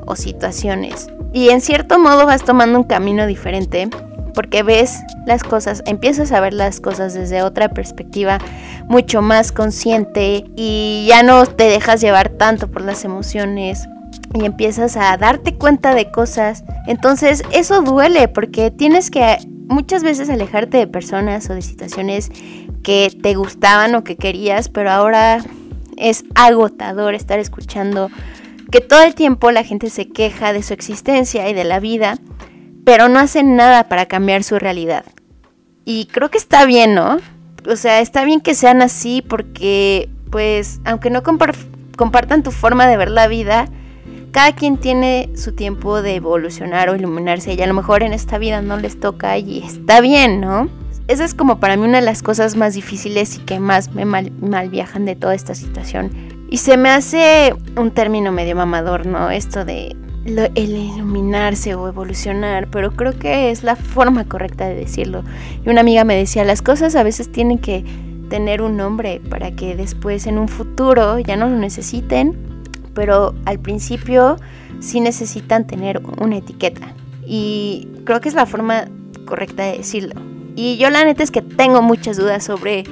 o 0.10 0.16
situaciones. 0.16 1.08
Y 1.32 1.50
en 1.50 1.62
cierto 1.62 2.00
modo 2.00 2.25
vas 2.25 2.44
tomando 2.44 2.80
un 2.80 2.84
camino 2.84 3.28
diferente 3.28 3.88
porque 4.34 4.63
ves 4.63 5.00
las 5.25 5.44
cosas, 5.44 5.84
empiezas 5.86 6.32
a 6.32 6.39
ver 6.39 6.54
las 6.54 6.82
cosas 6.82 7.13
desde 7.13 7.44
otra 7.44 7.70
perspectiva 7.70 8.39
mucho 8.88 9.22
más 9.22 9.51
consciente 9.51 10.46
y 10.56 11.06
ya 11.08 11.24
no 11.24 11.46
te 11.46 11.66
dejas 11.66 12.01
llevar 12.01 12.30
tanto 12.30 12.70
por 12.70 12.82
las 12.82 13.06
emociones 13.06 13.88
y 14.34 14.46
empiezas 14.46 14.98
a 14.98 15.16
darte 15.18 15.56
cuenta 15.56 15.94
de 15.94 16.12
cosas. 16.12 16.63
Entonces 16.88 17.44
eso 17.51 17.82
duele 17.82 18.28
porque 18.28 18.72
tienes 18.72 19.12
que 19.12 19.38
muchas 19.68 20.04
veces 20.04 20.30
alejarte 20.30 20.78
de 20.78 20.88
personas 20.88 21.50
o 21.50 21.54
de 21.54 21.62
situaciones 21.62 22.32
que 22.82 23.16
te 23.22 23.36
gustaban 23.36 23.94
o 23.96 24.04
que 24.04 24.16
querías, 24.16 24.70
pero 24.70 24.89
ahora 24.92 25.44
es 25.98 26.24
agotador 26.34 27.13
estar 27.13 27.39
escuchando 27.39 28.10
que 28.72 28.82
todo 28.82 29.04
el 29.04 29.16
tiempo 29.16 29.52
la 29.52 29.64
gente 29.64 29.90
se 29.90 30.08
queja 30.08 30.54
de 30.54 30.64
su 30.64 30.74
existencia 30.74 31.50
y 31.50 31.54
de 31.54 31.64
la 31.64 31.80
vida, 31.80 32.18
pero 32.86 33.10
no 33.10 33.20
hacen 33.20 33.56
nada 33.56 33.90
para 33.90 34.08
cambiar 34.08 34.44
su 34.44 34.60
realidad. 34.60 35.06
Y 35.86 36.06
creo 36.06 36.30
que 36.30 36.38
está 36.38 36.66
bien, 36.66 36.94
¿no? 36.96 37.18
O 37.68 37.76
sea, 37.76 38.00
está 38.00 38.24
bien 38.24 38.42
que 38.42 38.56
sean 38.56 38.82
así 38.82 39.22
porque, 39.22 40.10
pues, 40.32 40.80
aunque 40.86 41.10
no 41.10 41.24
compartan 41.24 42.44
tu 42.44 42.52
forma 42.52 42.88
de 42.88 42.98
ver 42.98 43.10
la 43.10 43.28
vida, 43.28 43.68
cada 44.32 44.54
quien 44.54 44.78
tiene 44.78 45.30
su 45.36 45.54
tiempo 45.54 46.02
de 46.02 46.16
evolucionar 46.16 46.90
o 46.90 46.96
iluminarse 46.96 47.54
y 47.54 47.62
a 47.62 47.68
lo 47.68 47.74
mejor 47.74 48.04
en 48.04 48.14
esta 48.14 48.38
vida 48.38 48.62
no 48.62 48.78
les 48.78 49.00
toca 49.00 49.38
y 49.38 49.64
está 49.64 50.00
bien, 50.00 50.40
¿no? 50.40 50.70
Esa 51.08 51.26
es 51.26 51.34
como 51.34 51.60
para 51.60 51.76
mí 51.76 51.84
una 51.86 52.00
de 52.00 52.06
las 52.06 52.22
cosas 52.22 52.56
más 52.56 52.76
difíciles 52.76 53.38
y 53.38 53.40
que 53.40 53.60
más 53.60 53.92
me 53.94 54.06
mal, 54.06 54.30
viajan 54.70 55.06
de 55.06 55.16
toda 55.16 55.34
esta 55.34 55.56
situación. 55.56 56.12
Y 56.50 56.58
se 56.58 56.77
me 56.77 56.89
hace 56.89 57.53
un 57.77 57.91
término 57.91 58.32
medio 58.32 58.56
mamador, 58.56 59.06
¿no? 59.06 59.29
Esto 59.29 59.65
de 59.65 59.96
el 60.25 60.75
iluminarse 60.75 61.75
o 61.75 61.88
evolucionar, 61.88 62.70
pero 62.70 62.91
creo 62.91 63.18
que 63.18 63.51
es 63.51 63.63
la 63.63 63.75
forma 63.75 64.25
correcta 64.25 64.68
de 64.68 64.75
decirlo. 64.75 65.24
Y 65.65 65.70
una 65.70 65.82
amiga 65.82 66.03
me 66.03 66.15
decía, 66.15 66.44
las 66.44 66.62
cosas 66.62 66.96
a 66.96 67.03
veces 67.03 67.32
tienen 67.32 67.58
que 67.58 67.84
tener 68.29 68.62
un 68.62 68.77
nombre 68.77 69.22
para 69.29 69.51
que 69.51 69.75
después 69.75 70.27
en 70.27 70.38
un 70.38 70.48
futuro 70.48 71.18
ya 71.20 71.36
no 71.36 71.50
lo 71.50 71.58
necesiten 71.58 72.50
pero 73.00 73.34
al 73.46 73.60
principio 73.60 74.36
sí 74.79 75.00
necesitan 75.00 75.65
tener 75.65 76.01
una 76.20 76.36
etiqueta. 76.36 76.94
Y 77.25 77.88
creo 78.03 78.20
que 78.20 78.27
es 78.27 78.36
la 78.36 78.46
forma 78.46 78.89
correcta 79.25 79.63
de 79.63 79.77
decirlo. 79.77 80.20
Y 80.58 80.75
yo 80.75 80.89
la 80.89 81.06
neta 81.06 81.24
es 81.24 81.32
que 81.32 81.41
tengo 81.41 81.82
muchas 81.82 82.18
dudas 82.18 82.44
sobre 82.44 82.84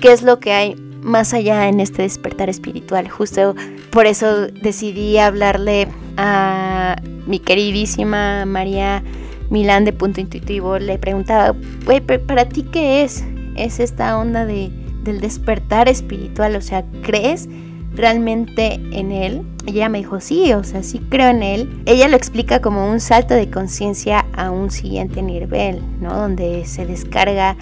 qué 0.00 0.12
es 0.12 0.22
lo 0.22 0.40
que 0.40 0.52
hay 0.52 0.74
más 1.02 1.34
allá 1.34 1.68
en 1.68 1.80
este 1.80 2.02
despertar 2.02 2.48
espiritual. 2.48 3.08
Justo 3.08 3.54
por 3.90 4.06
eso 4.06 4.46
decidí 4.46 5.18
hablarle 5.18 5.88
a 6.16 6.96
mi 7.26 7.38
queridísima 7.38 8.46
María 8.46 9.02
Milán 9.50 9.84
de 9.84 9.92
Punto 9.92 10.20
Intuitivo. 10.20 10.78
Le 10.78 10.98
preguntaba, 10.98 11.54
güey, 11.84 12.00
¿para 12.00 12.48
ti 12.48 12.62
qué 12.62 13.02
es? 13.02 13.24
¿Es 13.56 13.80
esta 13.80 14.18
onda 14.18 14.46
de, 14.46 14.70
del 15.02 15.20
despertar 15.20 15.88
espiritual? 15.88 16.56
O 16.56 16.60
sea, 16.60 16.84
¿crees 17.02 17.48
realmente 17.94 18.74
en 18.92 19.12
él? 19.12 19.42
Ella 19.66 19.88
me 19.88 19.98
dijo, 19.98 20.20
sí, 20.20 20.52
o 20.54 20.64
sea, 20.64 20.82
sí 20.82 21.00
creo 21.08 21.28
en 21.28 21.42
él. 21.42 21.82
Ella 21.86 22.08
lo 22.08 22.16
explica 22.16 22.60
como 22.60 22.90
un 22.90 22.98
salto 22.98 23.34
de 23.34 23.50
conciencia 23.50 24.24
a 24.32 24.50
un 24.50 24.70
siguiente 24.70 25.22
nivel, 25.22 25.82
¿no? 26.00 26.16
Donde 26.16 26.64
se 26.64 26.86
descarga 26.86 27.56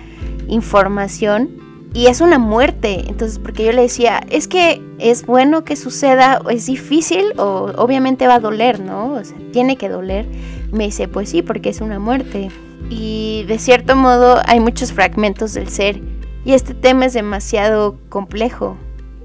información 0.49 1.70
y 1.93 2.07
es 2.07 2.21
una 2.21 2.39
muerte. 2.39 3.05
Entonces, 3.09 3.39
porque 3.39 3.65
yo 3.65 3.73
le 3.73 3.83
decía, 3.83 4.21
es 4.31 4.49
que 4.49 4.83
es 4.99 5.27
bueno 5.27 5.65
que 5.65 5.77
suceda, 5.77 6.41
es 6.51 6.67
difícil 6.67 7.33
o 7.39 7.73
obviamente 7.77 8.27
va 8.27 8.35
a 8.35 8.41
doler, 8.41 8.81
¿no? 8.81 9.15
O 9.15 9.25
sea, 9.25 9.37
tiene 9.53 9.77
que 9.77 9.89
doler. 9.89 10.27
Me 10.73 10.85
dice, 10.85 11.09
pues 11.09 11.31
sí, 11.31 11.43
porque 11.43 11.71
es 11.71 11.81
una 11.81 11.99
muerte. 11.99 12.51
Y 12.89 13.45
de 13.47 13.59
cierto 13.59 13.97
modo 13.97 14.41
hay 14.47 14.61
muchos 14.61 14.93
fragmentos 14.93 15.55
del 15.55 15.69
ser 15.69 16.01
y 16.45 16.55
este 16.55 16.75
tema 16.75 17.07
es 17.07 17.13
demasiado 17.13 17.99
complejo 18.09 18.77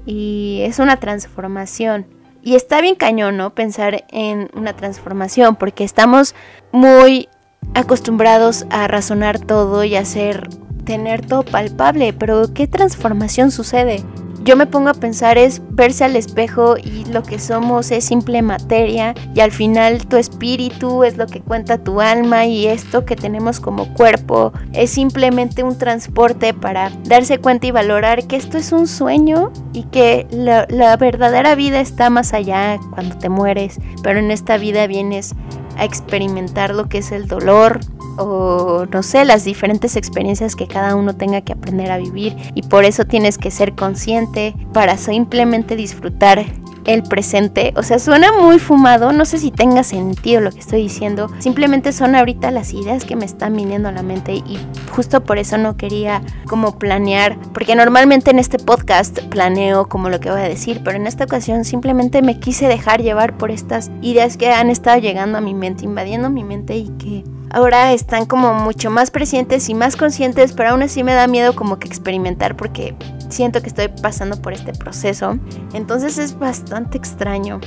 y 0.04 0.60
es 0.62 0.78
una 0.78 0.98
transformación. 0.98 2.06
Y 2.42 2.54
está 2.54 2.80
bien 2.80 2.94
cañón, 2.94 3.36
¿no? 3.36 3.54
Pensar 3.54 4.04
en 4.10 4.50
una 4.54 4.74
transformación, 4.74 5.56
porque 5.56 5.82
estamos 5.82 6.34
muy 6.70 7.28
acostumbrados 7.74 8.66
a 8.70 8.86
razonar 8.86 9.40
todo 9.40 9.82
y 9.82 9.96
a 9.96 10.00
hacer, 10.00 10.48
tener 10.86 11.26
todo 11.26 11.42
palpable, 11.42 12.14
pero 12.14 12.54
¿qué 12.54 12.66
transformación 12.66 13.50
sucede? 13.50 14.02
yo 14.46 14.54
me 14.54 14.66
pongo 14.66 14.90
a 14.90 14.94
pensar 14.94 15.38
es 15.38 15.60
verse 15.70 16.04
al 16.04 16.14
espejo 16.14 16.76
y 16.78 17.04
lo 17.06 17.24
que 17.24 17.40
somos 17.40 17.90
es 17.90 18.04
simple 18.04 18.42
materia 18.42 19.12
y 19.34 19.40
al 19.40 19.50
final 19.50 20.06
tu 20.06 20.16
espíritu 20.16 21.02
es 21.02 21.16
lo 21.16 21.26
que 21.26 21.40
cuenta 21.40 21.82
tu 21.82 22.00
alma 22.00 22.46
y 22.46 22.68
esto 22.68 23.04
que 23.04 23.16
tenemos 23.16 23.58
como 23.58 23.92
cuerpo 23.94 24.52
es 24.72 24.90
simplemente 24.90 25.64
un 25.64 25.76
transporte 25.76 26.54
para 26.54 26.92
darse 27.06 27.38
cuenta 27.38 27.66
y 27.66 27.72
valorar 27.72 28.28
que 28.28 28.36
esto 28.36 28.56
es 28.56 28.70
un 28.70 28.86
sueño 28.86 29.50
y 29.72 29.82
que 29.82 30.28
la, 30.30 30.96
verdadera 30.96 31.56
vida 31.56 31.80
está 31.80 32.08
más 32.08 32.32
allá 32.32 32.78
cuando 32.94 33.18
te 33.18 33.28
mueres, 33.28 33.80
pero 34.04 34.20
en 34.20 34.30
esta 34.30 34.58
vida 34.58 34.86
vienes 34.86 35.34
a 35.76 35.84
experimentar 35.84 36.74
lo 36.74 36.88
que 36.88 36.98
es 36.98 37.12
el 37.12 37.28
dolor, 37.28 37.80
o 38.18 38.86
no 38.90 39.02
sé, 39.02 39.24
las 39.24 39.44
diferentes 39.44 39.96
experiencias 39.96 40.56
que 40.56 40.66
cada 40.66 40.94
uno 40.94 41.14
tenga 41.14 41.40
que 41.42 41.52
aprender 41.52 41.90
a 41.90 41.98
vivir. 41.98 42.36
Y 42.54 42.62
por 42.62 42.84
eso 42.84 43.04
tienes 43.04 43.38
que 43.38 43.50
ser 43.50 43.74
consciente 43.74 44.54
para 44.72 44.96
simplemente 44.96 45.76
disfrutar 45.76 46.44
el 46.86 47.02
presente. 47.02 47.72
O 47.76 47.82
sea, 47.82 47.98
suena 47.98 48.32
muy 48.32 48.58
fumado, 48.58 49.12
no 49.12 49.24
sé 49.24 49.38
si 49.38 49.50
tenga 49.50 49.82
sentido 49.82 50.40
lo 50.40 50.50
que 50.50 50.60
estoy 50.60 50.82
diciendo. 50.82 51.30
Simplemente 51.38 51.92
son 51.92 52.14
ahorita 52.14 52.50
las 52.50 52.72
ideas 52.72 53.04
que 53.04 53.16
me 53.16 53.24
están 53.24 53.54
viniendo 53.56 53.88
a 53.88 53.92
la 53.92 54.02
mente 54.02 54.34
y 54.34 54.58
justo 54.90 55.22
por 55.22 55.38
eso 55.38 55.58
no 55.58 55.76
quería 55.76 56.22
como 56.48 56.78
planear, 56.78 57.38
porque 57.52 57.74
normalmente 57.76 58.30
en 58.30 58.38
este 58.38 58.58
podcast 58.58 59.20
planeo 59.24 59.88
como 59.88 60.08
lo 60.08 60.20
que 60.20 60.30
voy 60.30 60.40
a 60.40 60.44
decir, 60.44 60.80
pero 60.84 60.96
en 60.96 61.06
esta 61.06 61.24
ocasión 61.24 61.64
simplemente 61.64 62.22
me 62.22 62.38
quise 62.38 62.68
dejar 62.68 63.02
llevar 63.02 63.36
por 63.36 63.50
estas 63.50 63.90
ideas 64.02 64.36
que 64.36 64.50
han 64.50 64.70
estado 64.70 64.98
llegando 64.98 65.38
a 65.38 65.40
mi 65.40 65.54
mente, 65.54 65.84
invadiendo 65.84 66.30
mi 66.30 66.44
mente 66.44 66.76
y 66.76 66.88
que 66.98 67.24
ahora 67.56 67.94
están 67.94 68.26
como 68.26 68.52
mucho 68.52 68.90
más 68.90 69.10
presentes 69.10 69.70
y 69.70 69.74
más 69.74 69.96
conscientes, 69.96 70.52
pero 70.52 70.70
aún 70.70 70.82
así 70.82 71.02
me 71.02 71.14
da 71.14 71.26
miedo 71.26 71.54
como 71.54 71.78
que 71.78 71.88
experimentar 71.88 72.54
porque 72.54 72.94
siento 73.30 73.62
que 73.62 73.68
estoy 73.68 73.88
pasando 73.88 74.42
por 74.42 74.52
este 74.52 74.74
proceso. 74.74 75.38
Entonces 75.72 76.18
es 76.18 76.38
bastante 76.38 76.98
extraño 76.98 77.58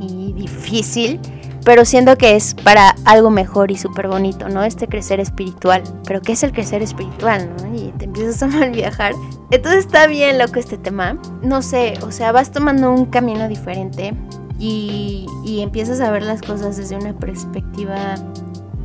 y 0.00 0.32
difícil, 0.32 1.20
pero 1.62 1.84
siento 1.84 2.16
que 2.16 2.36
es 2.36 2.54
para 2.54 2.96
algo 3.04 3.28
mejor 3.28 3.70
y 3.70 3.76
súper 3.76 4.08
bonito, 4.08 4.48
¿no? 4.48 4.64
Este 4.64 4.88
crecer 4.88 5.20
espiritual. 5.20 5.82
Pero 6.06 6.22
¿qué 6.22 6.32
es 6.32 6.42
el 6.42 6.52
crecer 6.52 6.80
espiritual, 6.80 7.50
no? 7.58 7.76
Y 7.76 7.92
te 7.98 8.06
empiezas 8.06 8.42
a 8.42 8.46
mal 8.58 8.70
viajar. 8.70 9.12
Entonces 9.50 9.84
está 9.84 10.06
bien 10.06 10.38
loco 10.38 10.58
este 10.58 10.78
tema. 10.78 11.18
No 11.42 11.60
sé, 11.60 11.98
o 12.00 12.10
sea, 12.12 12.32
vas 12.32 12.50
tomando 12.50 12.90
un 12.90 13.04
camino 13.04 13.46
diferente 13.46 14.14
y, 14.58 15.26
y 15.44 15.60
empiezas 15.60 16.00
a 16.00 16.10
ver 16.10 16.22
las 16.22 16.40
cosas 16.40 16.78
desde 16.78 16.96
una 16.96 17.12
perspectiva 17.12 18.14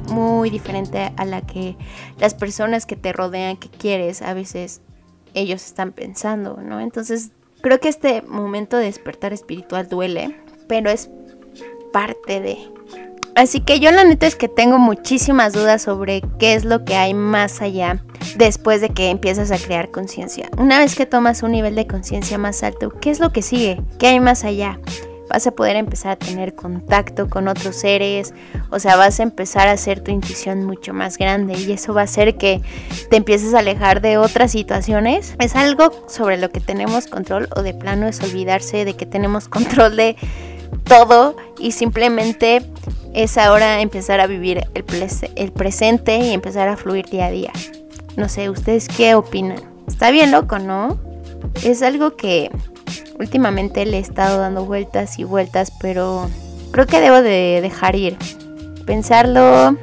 muy 0.09 0.49
diferente 0.49 1.11
a 1.15 1.25
la 1.25 1.41
que 1.41 1.75
las 2.19 2.33
personas 2.33 2.85
que 2.85 2.95
te 2.95 3.13
rodean, 3.13 3.57
que 3.57 3.69
quieres, 3.69 4.21
a 4.21 4.33
veces 4.33 4.81
ellos 5.33 5.65
están 5.65 5.91
pensando, 5.91 6.57
¿no? 6.61 6.79
Entonces, 6.79 7.31
creo 7.61 7.79
que 7.79 7.89
este 7.89 8.21
momento 8.23 8.77
de 8.77 8.85
despertar 8.85 9.33
espiritual 9.33 9.87
duele, 9.89 10.35
pero 10.67 10.89
es 10.89 11.09
parte 11.91 12.39
de... 12.39 12.57
Así 13.35 13.61
que 13.61 13.79
yo 13.79 13.91
la 13.91 14.03
neta 14.03 14.27
es 14.27 14.35
que 14.35 14.49
tengo 14.49 14.79
muchísimas 14.79 15.53
dudas 15.53 15.83
sobre 15.83 16.21
qué 16.39 16.55
es 16.55 16.65
lo 16.65 16.83
que 16.83 16.95
hay 16.95 17.13
más 17.13 17.61
allá 17.61 18.03
después 18.37 18.81
de 18.81 18.89
que 18.89 19.09
empiezas 19.09 19.51
a 19.51 19.57
crear 19.57 19.91
conciencia. 19.91 20.49
Una 20.57 20.79
vez 20.79 20.95
que 20.95 21.05
tomas 21.05 21.41
un 21.41 21.53
nivel 21.53 21.75
de 21.75 21.87
conciencia 21.87 22.37
más 22.37 22.63
alto, 22.63 22.91
¿qué 22.99 23.11
es 23.11 23.19
lo 23.19 23.31
que 23.31 23.41
sigue? 23.41 23.81
¿Qué 23.97 24.07
hay 24.07 24.19
más 24.19 24.43
allá? 24.43 24.79
Vas 25.29 25.47
a 25.47 25.51
poder 25.51 25.75
empezar 25.75 26.11
a 26.11 26.15
tener 26.15 26.55
contacto 26.55 27.29
con 27.29 27.47
otros 27.47 27.75
seres, 27.75 28.33
o 28.71 28.79
sea, 28.79 28.95
vas 28.95 29.19
a 29.19 29.23
empezar 29.23 29.67
a 29.67 29.71
hacer 29.71 30.01
tu 30.01 30.11
intuición 30.11 30.65
mucho 30.65 30.93
más 30.93 31.17
grande 31.17 31.57
y 31.57 31.71
eso 31.71 31.93
va 31.93 32.01
a 32.01 32.03
hacer 32.05 32.35
que 32.35 32.61
te 33.09 33.17
empieces 33.17 33.53
a 33.53 33.59
alejar 33.59 34.01
de 34.01 34.17
otras 34.17 34.51
situaciones. 34.51 35.35
Es 35.39 35.55
algo 35.55 35.91
sobre 36.07 36.37
lo 36.37 36.49
que 36.49 36.59
tenemos 36.59 37.07
control 37.07 37.47
o 37.55 37.61
de 37.61 37.73
plano 37.73 38.07
es 38.07 38.21
olvidarse 38.21 38.83
de 38.85 38.95
que 38.95 39.05
tenemos 39.05 39.47
control 39.49 39.95
de 39.95 40.15
todo 40.83 41.37
y 41.59 41.71
simplemente 41.71 42.63
es 43.13 43.37
ahora 43.37 43.81
empezar 43.81 44.19
a 44.19 44.27
vivir 44.27 44.67
el, 44.73 44.85
el 45.35 45.51
presente 45.51 46.17
y 46.17 46.31
empezar 46.31 46.67
a 46.67 46.77
fluir 46.77 47.05
día 47.05 47.27
a 47.27 47.31
día. 47.31 47.53
No 48.17 48.27
sé, 48.27 48.49
¿ustedes 48.49 48.87
qué 48.87 49.15
opinan? 49.15 49.61
Está 49.87 50.11
bien 50.11 50.31
loco, 50.31 50.59
¿no? 50.59 50.99
Es 51.63 51.81
algo 51.81 52.15
que 52.15 52.51
últimamente 53.19 53.85
le 53.85 53.97
he 53.97 53.99
estado 53.99 54.39
dando 54.39 54.65
vueltas 54.65 55.19
y 55.19 55.23
vueltas, 55.23 55.71
pero 55.79 56.29
creo 56.71 56.87
que 56.87 57.01
debo 57.01 57.21
de 57.21 57.59
dejar 57.61 57.95
ir. 57.95 58.17
Pensarlo 58.85 59.77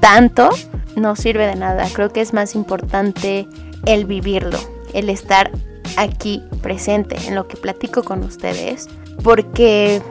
tanto 0.00 0.50
no 0.96 1.16
sirve 1.16 1.46
de 1.46 1.56
nada. 1.56 1.86
Creo 1.92 2.12
que 2.12 2.20
es 2.20 2.32
más 2.32 2.54
importante 2.54 3.46
el 3.86 4.04
vivirlo, 4.04 4.58
el 4.92 5.08
estar 5.08 5.50
aquí 5.96 6.42
presente 6.60 7.16
en 7.26 7.34
lo 7.34 7.48
que 7.48 7.56
platico 7.56 8.02
con 8.02 8.22
ustedes, 8.22 8.88
porque 9.22 10.02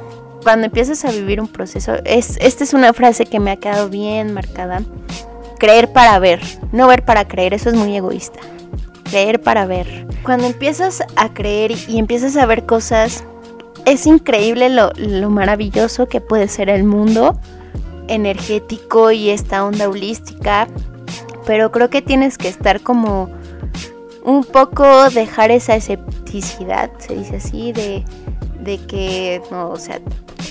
cuando 0.43 0.65
empiezas 0.65 1.05
a 1.05 1.11
vivir 1.11 1.39
un 1.39 1.47
proceso, 1.47 1.95
es, 2.05 2.37
esta 2.41 2.63
es 2.63 2.73
una 2.73 2.93
frase 2.93 3.25
que 3.25 3.39
me 3.39 3.51
ha 3.51 3.57
quedado 3.57 3.89
bien 3.89 4.33
marcada, 4.33 4.81
creer 5.59 5.91
para 5.91 6.17
ver, 6.19 6.41
no 6.71 6.87
ver 6.87 7.03
para 7.03 7.27
creer, 7.27 7.53
eso 7.53 7.69
es 7.69 7.75
muy 7.75 7.95
egoísta, 7.95 8.39
creer 9.11 9.41
para 9.41 9.65
ver. 9.65 10.07
Cuando 10.23 10.47
empiezas 10.47 11.03
a 11.17 11.33
creer 11.33 11.73
y 11.87 11.99
empiezas 11.99 12.37
a 12.37 12.45
ver 12.45 12.65
cosas, 12.65 13.25
es 13.85 14.07
increíble 14.07 14.69
lo, 14.69 14.91
lo 14.95 15.29
maravilloso 15.29 16.07
que 16.07 16.21
puede 16.21 16.47
ser 16.47 16.69
el 16.69 16.85
mundo 16.85 17.37
energético 18.07 19.11
y 19.11 19.29
esta 19.29 19.65
onda 19.65 19.89
holística, 19.89 20.67
pero 21.45 21.71
creo 21.71 21.89
que 21.89 22.01
tienes 22.01 22.37
que 22.37 22.47
estar 22.47 22.81
como 22.81 23.29
un 24.23 24.45
poco 24.45 25.09
dejar 25.09 25.51
esa 25.51 25.75
escepticidad, 25.75 26.91
se 26.99 27.15
dice 27.15 27.35
así, 27.37 27.73
de, 27.73 28.05
de 28.61 28.77
que, 28.85 29.41
no, 29.51 29.71
o 29.71 29.77
sea, 29.77 29.99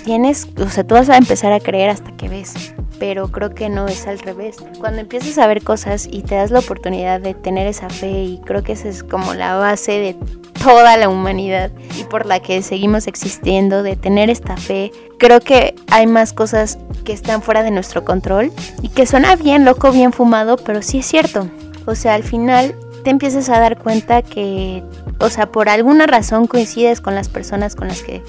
tienes, 0.03 0.49
o 0.59 0.69
sea, 0.69 0.85
tú 0.85 0.95
vas 0.95 1.09
a 1.09 1.17
empezar 1.17 1.53
a 1.53 1.61
creer 1.61 1.91
hasta 1.91 2.13
que 2.17 2.29
ves, 2.29 2.75
pero 2.99 3.29
creo 3.29 3.55
que 3.55 3.69
no 3.69 3.87
es 3.87 4.07
al 4.07 4.19
revés. 4.19 4.57
Cuando 4.79 5.01
empiezas 5.01 5.39
a 5.39 5.47
ver 5.47 5.63
cosas 5.63 6.09
y 6.11 6.23
te 6.23 6.35
das 6.35 6.51
la 6.51 6.61
oportunidad 6.61 7.21
de 7.21 7.35
tener 7.35 7.67
esa 7.67 7.89
fe, 7.89 8.11
y 8.11 8.41
creo 8.45 8.63
que 8.63 8.73
esa 8.73 8.89
es 8.89 9.03
como 9.03 9.35
la 9.35 9.57
base 9.57 9.93
de 9.93 10.17
toda 10.63 10.97
la 10.97 11.09
humanidad 11.09 11.71
y 11.99 12.05
por 12.05 12.27
la 12.27 12.41
que 12.41 12.63
seguimos 12.63 13.07
existiendo, 13.07 13.83
de 13.83 13.97
tener 13.97 14.31
esta 14.31 14.57
fe, 14.57 14.93
creo 15.19 15.41
que 15.41 15.75
hay 15.91 16.07
más 16.07 16.33
cosas 16.33 16.79
que 17.05 17.13
están 17.13 17.43
fuera 17.43 17.63
de 17.63 17.71
nuestro 17.71 18.05
control 18.05 18.53
y 18.83 18.89
que 18.89 19.07
suena 19.07 19.37
bien 19.37 19.65
loco, 19.65 19.91
bien 19.91 20.13
fumado, 20.13 20.57
pero 20.57 20.83
sí 20.83 20.99
es 20.99 21.07
cierto. 21.07 21.49
O 21.87 21.95
sea, 21.95 22.15
al 22.15 22.23
final 22.23 22.75
te 23.03 23.11
empiezas 23.11 23.49
a 23.49 23.59
dar 23.59 23.79
cuenta 23.79 24.23
que, 24.23 24.85
o 25.19 25.31
sea, 25.31 25.51
por 25.51 25.69
alguna 25.69 26.07
razón 26.07 26.47
coincides 26.47 27.01
con 27.01 27.15
las 27.15 27.29
personas 27.29 27.75
con 27.75 27.89
las 27.89 28.03
que 28.03 28.23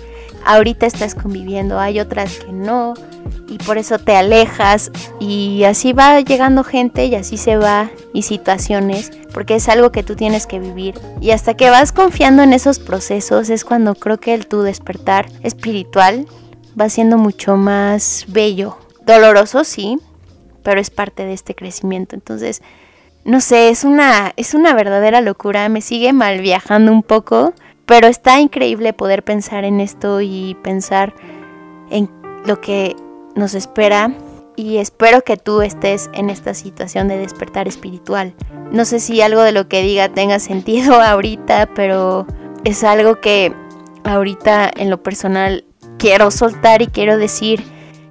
ahorita 0.45 0.85
estás 0.85 1.15
conviviendo, 1.15 1.79
hay 1.79 1.99
otras 1.99 2.37
que 2.39 2.51
no, 2.51 2.93
y 3.47 3.57
por 3.57 3.77
eso 3.77 3.99
te 3.99 4.15
alejas, 4.15 4.91
y 5.19 5.63
así 5.63 5.93
va 5.93 6.19
llegando 6.21 6.63
gente 6.63 7.05
y 7.05 7.15
así 7.15 7.37
se 7.37 7.57
va, 7.57 7.89
y 8.13 8.23
situaciones, 8.23 9.11
porque 9.33 9.55
es 9.55 9.69
algo 9.69 9.91
que 9.91 10.03
tú 10.03 10.15
tienes 10.15 10.47
que 10.47 10.59
vivir. 10.59 10.99
Y 11.19 11.31
hasta 11.31 11.55
que 11.55 11.69
vas 11.69 11.91
confiando 11.91 12.43
en 12.43 12.53
esos 12.53 12.79
procesos 12.79 13.49
es 13.49 13.65
cuando 13.65 13.95
creo 13.95 14.19
que 14.19 14.33
el 14.33 14.47
tu 14.47 14.61
despertar 14.61 15.27
espiritual 15.43 16.27
va 16.79 16.89
siendo 16.89 17.17
mucho 17.17 17.57
más 17.57 18.25
bello. 18.27 18.77
Doloroso, 19.05 19.63
sí, 19.63 19.99
pero 20.63 20.79
es 20.79 20.89
parte 20.89 21.25
de 21.25 21.33
este 21.33 21.55
crecimiento. 21.55 22.15
Entonces, 22.15 22.61
no 23.23 23.41
sé, 23.41 23.69
es 23.69 23.83
una, 23.83 24.33
es 24.35 24.53
una 24.53 24.73
verdadera 24.73 25.21
locura, 25.21 25.69
me 25.69 25.81
sigue 25.81 26.13
mal 26.13 26.41
viajando 26.41 26.91
un 26.91 27.03
poco, 27.03 27.53
pero 27.85 28.07
está 28.07 28.39
increíble 28.39 28.93
poder 28.93 29.23
pensar 29.23 29.63
en 29.65 29.79
esto 29.79 30.21
y 30.21 30.55
pensar 30.63 31.13
en 31.89 32.09
lo 32.45 32.61
que 32.61 32.95
nos 33.35 33.53
espera 33.53 34.13
y 34.55 34.77
espero 34.77 35.21
que 35.21 35.37
tú 35.37 35.61
estés 35.61 36.09
en 36.13 36.29
esta 36.29 36.53
situación 36.53 37.07
de 37.07 37.17
despertar 37.17 37.67
espiritual. 37.67 38.33
No 38.71 38.85
sé 38.85 38.99
si 38.99 39.21
algo 39.21 39.41
de 39.41 39.51
lo 39.51 39.67
que 39.67 39.81
diga 39.81 40.09
tenga 40.09 40.39
sentido 40.39 41.01
ahorita, 41.01 41.69
pero 41.73 42.27
es 42.63 42.83
algo 42.83 43.19
que 43.19 43.53
ahorita 44.03 44.71
en 44.75 44.89
lo 44.89 45.01
personal 45.01 45.65
quiero 45.97 46.31
soltar 46.31 46.81
y 46.81 46.87
quiero 46.87 47.17
decir 47.17 47.63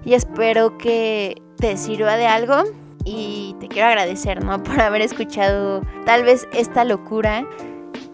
y 0.04 0.14
espero 0.14 0.78
que 0.78 1.42
te 1.56 1.76
sirva 1.76 2.16
de 2.16 2.26
algo 2.26 2.64
y 3.04 3.54
te 3.60 3.68
quiero 3.68 3.88
agradecer, 3.88 4.44
¿no? 4.44 4.62
Por 4.62 4.80
haber 4.80 5.02
escuchado 5.02 5.82
tal 6.04 6.24
vez 6.24 6.48
esta 6.52 6.84
locura. 6.84 7.46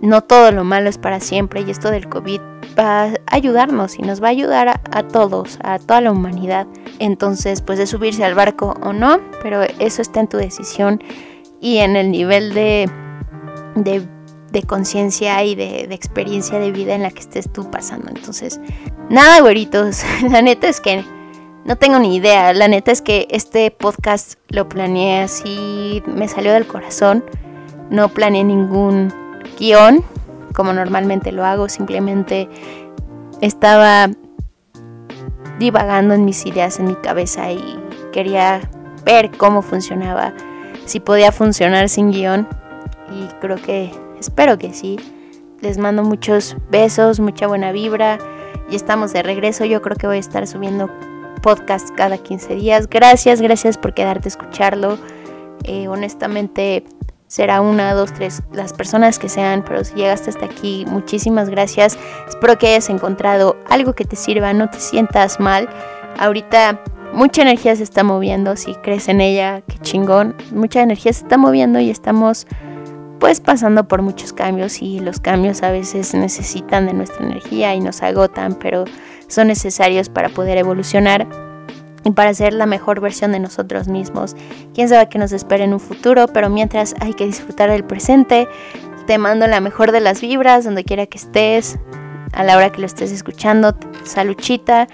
No 0.00 0.20
todo 0.20 0.52
lo 0.52 0.62
malo 0.62 0.90
es 0.90 0.98
para 0.98 1.20
siempre 1.20 1.62
y 1.62 1.70
esto 1.70 1.90
del 1.90 2.08
COVID 2.08 2.40
va 2.78 3.04
a 3.04 3.14
ayudarnos 3.28 3.98
y 3.98 4.02
nos 4.02 4.22
va 4.22 4.28
a 4.28 4.30
ayudar 4.30 4.80
a, 4.90 5.02
todos, 5.04 5.58
a 5.62 5.78
toda 5.78 6.00
la 6.02 6.12
humanidad. 6.12 6.66
Entonces, 6.98 7.62
pues 7.62 7.78
de 7.78 7.86
subirse 7.86 8.24
al 8.24 8.34
barco 8.34 8.74
o 8.82 8.92
no, 8.92 9.20
pero 9.42 9.62
eso 9.78 10.02
está 10.02 10.20
en 10.20 10.28
tu 10.28 10.36
decisión 10.36 11.02
y 11.60 11.78
en 11.78 11.96
el 11.96 12.10
nivel 12.10 12.52
de, 12.52 12.90
de, 13.76 14.62
conciencia 14.66 15.42
y 15.44 15.54
de, 15.54 15.86
de, 15.88 15.94
experiencia 15.94 16.58
de 16.58 16.72
vida 16.72 16.94
en 16.94 17.02
la 17.02 17.10
que 17.10 17.20
estés 17.20 17.50
tú 17.50 17.70
pasando. 17.70 18.08
Entonces, 18.08 18.60
nada, 19.08 19.40
güeritos, 19.40 20.02
la 20.30 20.42
neta 20.42 20.68
es 20.68 20.80
que 20.80 21.04
no 21.64 21.76
tengo 21.76 21.98
ni 21.98 22.14
idea, 22.16 22.52
la 22.52 22.68
neta 22.68 22.92
es 22.92 23.02
que 23.02 23.26
este 23.30 23.70
podcast 23.70 24.34
lo 24.48 24.68
planeé 24.68 25.22
así, 25.22 26.02
me 26.06 26.28
salió 26.28 26.52
del 26.52 26.66
corazón, 26.66 27.24
no 27.90 28.08
planeé 28.08 28.44
ningún 28.44 29.12
guion 29.58 30.04
como 30.56 30.72
normalmente 30.72 31.32
lo 31.32 31.44
hago, 31.44 31.68
simplemente 31.68 32.48
estaba 33.42 34.08
divagando 35.58 36.14
en 36.14 36.24
mis 36.24 36.46
ideas 36.46 36.80
en 36.80 36.86
mi 36.86 36.94
cabeza 36.94 37.52
y 37.52 37.78
quería 38.10 38.62
ver 39.04 39.30
cómo 39.36 39.60
funcionaba, 39.60 40.32
si 40.86 40.98
podía 40.98 41.30
funcionar 41.30 41.90
sin 41.90 42.10
guion 42.10 42.48
y 43.12 43.26
creo 43.40 43.56
que, 43.56 43.92
espero 44.18 44.56
que 44.58 44.72
sí. 44.72 44.98
Les 45.60 45.78
mando 45.78 46.02
muchos 46.02 46.56
besos, 46.70 47.20
mucha 47.20 47.46
buena 47.46 47.72
vibra 47.72 48.18
y 48.70 48.76
estamos 48.76 49.12
de 49.12 49.22
regreso. 49.22 49.64
Yo 49.64 49.80
creo 49.80 49.96
que 49.96 50.06
voy 50.06 50.18
a 50.18 50.20
estar 50.20 50.46
subiendo 50.46 50.90
podcast 51.42 51.90
cada 51.94 52.18
15 52.18 52.56
días. 52.56 52.88
Gracias, 52.88 53.40
gracias 53.40 53.78
por 53.78 53.94
quedarte 53.94 54.28
a 54.28 54.30
escucharlo. 54.30 54.98
Eh, 55.64 55.88
honestamente, 55.88 56.84
será 57.26 57.60
una, 57.60 57.92
dos, 57.94 58.12
tres, 58.12 58.42
las 58.52 58.72
personas 58.72 59.18
que 59.18 59.28
sean, 59.28 59.64
pero 59.64 59.84
si 59.84 59.94
llegaste 59.94 60.30
hasta 60.30 60.46
aquí, 60.46 60.84
muchísimas 60.86 61.48
gracias. 61.48 61.98
Espero 62.28 62.58
que 62.58 62.68
hayas 62.68 62.88
encontrado 62.88 63.56
algo 63.68 63.94
que 63.94 64.04
te 64.04 64.16
sirva, 64.16 64.52
no 64.52 64.70
te 64.70 64.78
sientas 64.78 65.40
mal. 65.40 65.68
Ahorita 66.18 66.80
mucha 67.12 67.42
energía 67.42 67.74
se 67.76 67.82
está 67.82 68.04
moviendo, 68.04 68.56
si 68.56 68.74
crees 68.76 69.08
en 69.08 69.20
ella, 69.20 69.62
qué 69.66 69.78
chingón. 69.78 70.36
Mucha 70.52 70.82
energía 70.82 71.12
se 71.12 71.24
está 71.24 71.36
moviendo 71.36 71.80
y 71.80 71.90
estamos 71.90 72.46
pues 73.18 73.40
pasando 73.40 73.88
por 73.88 74.02
muchos 74.02 74.32
cambios 74.32 74.82
y 74.82 75.00
los 75.00 75.20
cambios 75.20 75.62
a 75.62 75.70
veces 75.70 76.12
necesitan 76.14 76.86
de 76.86 76.92
nuestra 76.92 77.24
energía 77.24 77.74
y 77.74 77.80
nos 77.80 78.02
agotan, 78.02 78.54
pero 78.54 78.84
son 79.28 79.48
necesarios 79.48 80.08
para 80.08 80.28
poder 80.28 80.58
evolucionar 80.58 81.26
y 82.06 82.12
para 82.12 82.32
ser 82.34 82.52
la 82.52 82.66
mejor 82.66 83.00
versión 83.00 83.32
de 83.32 83.40
nosotros 83.40 83.88
mismos. 83.88 84.36
Quién 84.74 84.88
sabe 84.88 85.08
qué 85.08 85.18
nos 85.18 85.32
espera 85.32 85.64
en 85.64 85.72
un 85.72 85.80
futuro, 85.80 86.28
pero 86.28 86.48
mientras 86.48 86.94
hay 87.00 87.14
que 87.14 87.26
disfrutar 87.26 87.68
del 87.68 87.82
presente. 87.82 88.46
Te 89.08 89.18
mando 89.18 89.48
la 89.48 89.60
mejor 89.60 89.90
de 89.90 90.00
las 90.00 90.20
vibras, 90.20 90.64
donde 90.64 90.84
quiera 90.84 91.06
que 91.06 91.18
estés, 91.18 91.80
a 92.32 92.44
la 92.44 92.56
hora 92.56 92.70
que 92.70 92.80
lo 92.80 92.86
estés 92.86 93.10
escuchando. 93.10 93.76
Saluchita. 94.04 94.86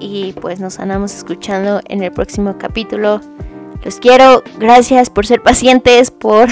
Y 0.00 0.32
pues 0.40 0.58
nos 0.58 0.78
andamos 0.78 1.14
escuchando 1.14 1.82
en 1.86 2.02
el 2.02 2.12
próximo 2.12 2.56
capítulo. 2.56 3.20
Los 3.84 3.96
quiero. 3.96 4.42
Gracias 4.58 5.10
por 5.10 5.26
ser 5.26 5.42
pacientes, 5.42 6.10
por 6.10 6.48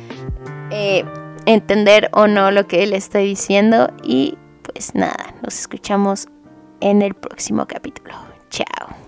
eh, 0.72 1.04
entender 1.46 2.10
o 2.12 2.26
no 2.26 2.50
lo 2.50 2.66
que 2.66 2.84
les 2.84 3.04
estoy 3.04 3.26
diciendo. 3.26 3.92
Y 4.02 4.36
pues 4.64 4.96
nada, 4.96 5.34
nos 5.40 5.56
escuchamos 5.56 6.26
en 6.80 7.02
el 7.02 7.14
próximo 7.14 7.66
capítulo. 7.68 8.14
Chao. 8.48 8.99